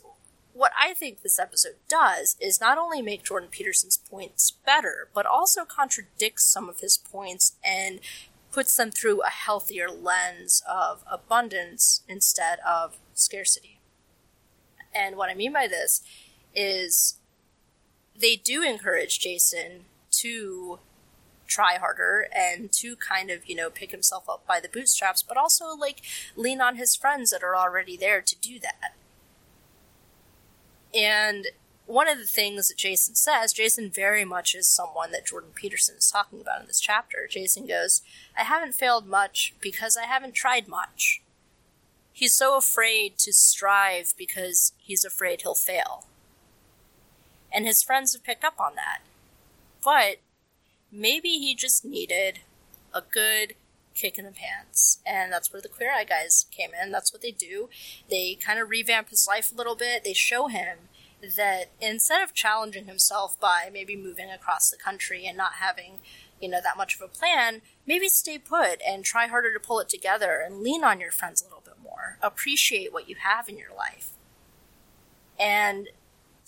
[0.53, 5.25] what I think this episode does is not only make Jordan Peterson's points better, but
[5.25, 7.99] also contradicts some of his points and
[8.51, 13.79] puts them through a healthier lens of abundance instead of scarcity.
[14.93, 16.01] And what I mean by this
[16.53, 17.17] is
[18.19, 20.79] they do encourage Jason to
[21.47, 25.37] try harder and to kind of, you know, pick himself up by the bootstraps, but
[25.37, 26.01] also like
[26.35, 28.95] lean on his friends that are already there to do that.
[30.93, 31.47] And
[31.85, 35.95] one of the things that Jason says, Jason very much is someone that Jordan Peterson
[35.97, 37.27] is talking about in this chapter.
[37.29, 38.01] Jason goes,
[38.37, 41.21] I haven't failed much because I haven't tried much.
[42.13, 46.05] He's so afraid to strive because he's afraid he'll fail.
[47.53, 48.99] And his friends have picked up on that.
[49.83, 50.17] But
[50.91, 52.39] maybe he just needed
[52.93, 53.55] a good
[54.01, 54.99] kick in the pants.
[55.05, 56.91] And that's where the Queer Eye guys came in.
[56.91, 57.69] That's what they do.
[58.09, 60.03] They kind of revamp his life a little bit.
[60.03, 60.77] They show him
[61.37, 65.99] that instead of challenging himself by maybe moving across the country and not having,
[66.41, 69.79] you know, that much of a plan, maybe stay put and try harder to pull
[69.79, 72.17] it together and lean on your friends a little bit more.
[72.21, 74.09] Appreciate what you have in your life.
[75.39, 75.89] And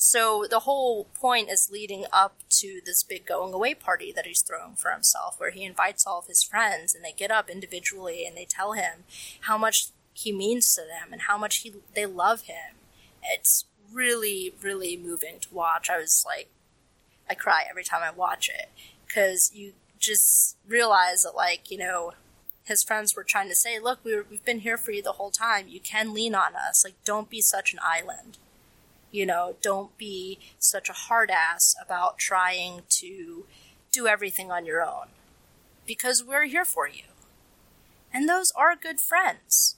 [0.05, 4.41] so the whole point is leading up to this big going away party that he's
[4.41, 8.25] throwing for himself, where he invites all of his friends and they get up individually
[8.25, 9.05] and they tell him
[9.43, 12.75] how much he means to them and how much he they love him.
[13.23, 15.89] It's really, really moving to watch.
[15.89, 16.49] I was like,
[17.29, 18.71] I cry every time I watch it
[19.07, 22.11] because you just realize that, like, you know,
[22.65, 25.13] his friends were trying to say, look, we were, we've been here for you the
[25.13, 25.69] whole time.
[25.69, 26.83] You can lean on us.
[26.83, 28.37] Like, don't be such an island.
[29.13, 33.45] You know, don't be such a hard ass about trying to
[33.91, 35.09] do everything on your own
[35.85, 37.03] because we're here for you.
[38.11, 39.75] And those are good friends.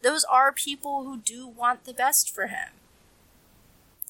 [0.00, 2.70] Those are people who do want the best for him.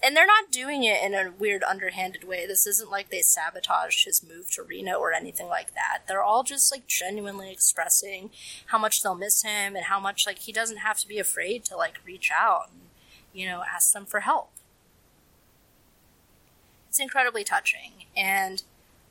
[0.00, 2.46] And they're not doing it in a weird, underhanded way.
[2.46, 6.02] This isn't like they sabotaged his move to Reno or anything like that.
[6.06, 8.30] They're all just like genuinely expressing
[8.66, 11.64] how much they'll miss him and how much like he doesn't have to be afraid
[11.64, 12.85] to like reach out and,
[13.36, 14.50] you know, ask them for help.
[16.88, 18.06] It's incredibly touching.
[18.16, 18.62] And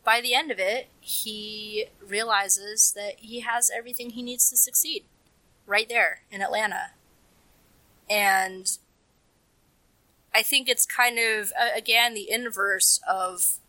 [0.04, 5.04] by the end of it, he realizes that he has everything he needs to succeed
[5.68, 6.92] right there in Atlanta.
[8.10, 8.78] And
[10.34, 13.60] I think it's kind of, again, the inverse of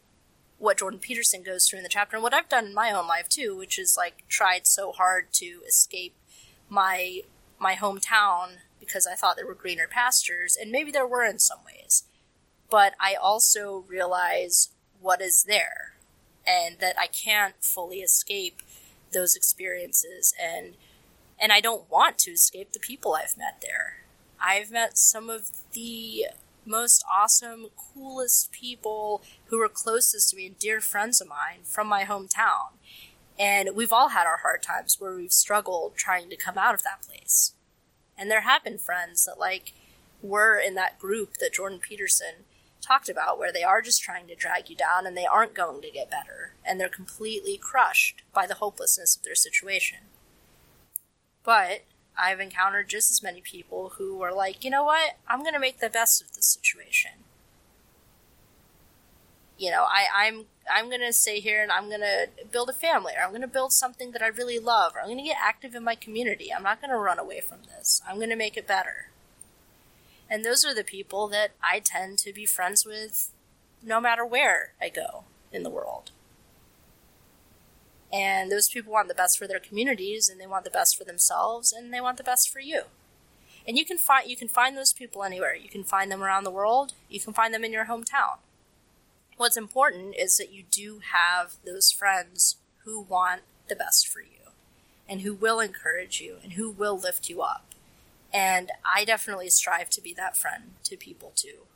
[0.58, 3.06] what Jordan Peterson goes through in the chapter and what I've done in my own
[3.06, 6.14] life too, which is like tried so hard to escape
[6.70, 7.20] my
[7.58, 8.56] my hometown
[8.86, 12.04] because I thought there were greener pastures, and maybe there were in some ways.
[12.70, 14.70] But I also realize
[15.00, 15.94] what is there
[16.46, 18.62] and that I can't fully escape
[19.12, 20.74] those experiences and
[21.38, 24.04] and I don't want to escape the people I've met there.
[24.40, 26.26] I've met some of the
[26.64, 31.88] most awesome, coolest people who were closest to me and dear friends of mine from
[31.88, 32.78] my hometown.
[33.38, 36.82] And we've all had our hard times where we've struggled trying to come out of
[36.84, 37.52] that place.
[38.18, 39.72] And there have been friends that, like,
[40.22, 42.44] were in that group that Jordan Peterson
[42.80, 45.82] talked about, where they are just trying to drag you down and they aren't going
[45.82, 46.54] to get better.
[46.64, 49.98] And they're completely crushed by the hopelessness of their situation.
[51.42, 51.84] But
[52.18, 55.60] I've encountered just as many people who are like, you know what, I'm going to
[55.60, 57.12] make the best of this situation.
[59.58, 63.22] You know, I, I'm I'm gonna stay here and I'm gonna build a family, or
[63.22, 65.94] I'm gonna build something that I really love, or I'm gonna get active in my
[65.94, 66.52] community.
[66.52, 68.00] I'm not gonna run away from this.
[68.08, 69.10] I'm gonna make it better.
[70.28, 73.30] And those are the people that I tend to be friends with
[73.82, 76.10] no matter where I go in the world.
[78.12, 81.04] And those people want the best for their communities and they want the best for
[81.04, 82.82] themselves and they want the best for you.
[83.66, 85.54] And you can find you can find those people anywhere.
[85.54, 86.92] You can find them around the world.
[87.08, 88.38] You can find them in your hometown.
[89.36, 94.52] What's important is that you do have those friends who want the best for you
[95.08, 97.66] and who will encourage you and who will lift you up.
[98.32, 101.66] And I definitely strive to be that friend to people too.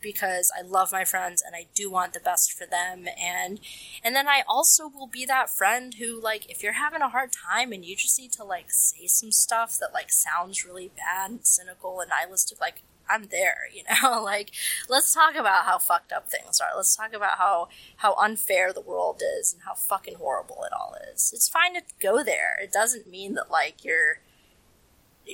[0.00, 3.60] Because I love my friends and I do want the best for them and
[4.04, 7.30] and then I also will be that friend who like if you're having a hard
[7.32, 11.30] time and you just need to like say some stuff that like sounds really bad
[11.30, 14.22] and cynical and nihilistic like I'm there, you know?
[14.22, 14.52] like
[14.88, 16.76] let's talk about how fucked up things are.
[16.76, 20.96] Let's talk about how how unfair the world is and how fucking horrible it all
[21.12, 21.32] is.
[21.34, 22.58] It's fine to go there.
[22.62, 24.20] It doesn't mean that like you're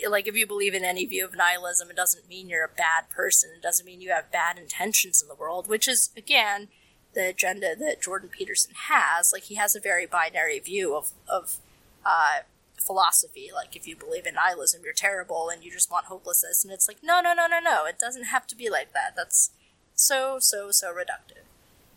[0.09, 3.11] like if you believe in any view of nihilism, it doesn't mean you're a bad
[3.11, 3.51] person.
[3.57, 6.69] It doesn't mean you have bad intentions in the world, which is again
[7.15, 9.33] the agenda that Jordan Peterson has.
[9.33, 11.59] Like he has a very binary view of of
[12.05, 12.41] uh,
[12.83, 13.51] philosophy.
[13.55, 16.65] Like if you believe in nihilism, you're terrible and you just want hopelessness.
[16.65, 17.85] And it's like no, no, no, no, no.
[17.87, 19.15] It doesn't have to be like that.
[19.17, 19.51] That's
[19.95, 21.45] so so so reductive.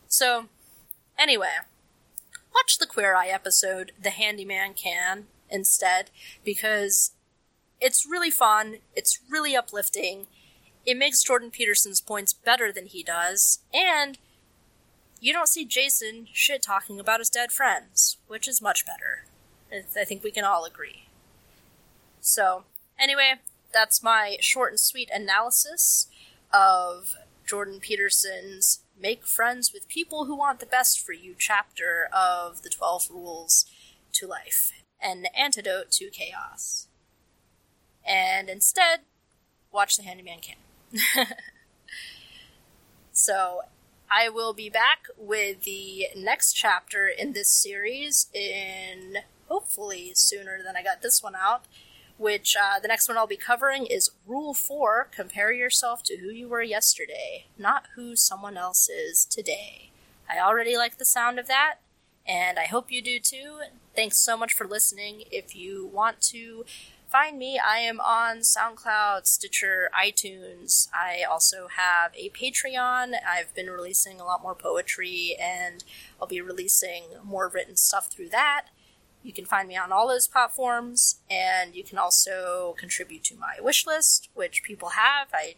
[0.07, 0.45] So
[1.17, 1.57] anyway,
[2.53, 6.09] watch the Queer Eye episode, The Handyman Can, instead
[6.43, 7.11] because
[7.81, 10.27] it's really fun, it's really uplifting,
[10.85, 14.17] it makes Jordan Peterson's points better than he does, and
[15.19, 19.25] you don't see Jason shit talking about his dead friends, which is much better.
[19.71, 21.07] I- think we can all agree.
[22.21, 22.63] So,
[22.97, 23.35] anyway,
[23.73, 26.07] that's my short and sweet analysis
[26.53, 32.61] of Jordan Peterson's Make Friends with People Who Want the Best for You chapter of
[32.61, 33.65] the 12 Rules
[34.13, 36.87] to Life, an antidote to chaos
[38.05, 39.01] and instead
[39.71, 41.27] watch The Handyman Can.
[43.11, 43.61] so
[44.09, 49.17] I will be back with the next chapter in this series in
[49.47, 51.65] hopefully sooner than I got this one out.
[52.17, 56.29] Which uh, the next one I'll be covering is Rule 4 Compare yourself to who
[56.29, 59.91] you were yesterday, not who someone else is today.
[60.29, 61.75] I already like the sound of that,
[62.25, 63.59] and I hope you do too.
[63.95, 65.23] Thanks so much for listening.
[65.29, 66.65] If you want to
[67.15, 70.89] find me, I am on SoundCloud, Stitcher, iTunes.
[70.93, 73.13] I also have a Patreon.
[73.25, 75.83] I've been releasing a lot more poetry and
[76.19, 78.65] I'll be releasing more written stuff through that.
[79.25, 83.55] You can find me on all those platforms and you can also contribute to my
[83.59, 85.29] wish list, which people have.
[85.33, 85.55] I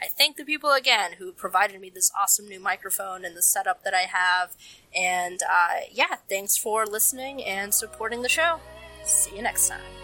[0.00, 3.82] I thank the people again who provided me this awesome new microphone and the setup
[3.84, 4.54] that I have.
[4.94, 8.60] And uh, yeah, thanks for listening and supporting the show.
[9.04, 9.95] See you next time.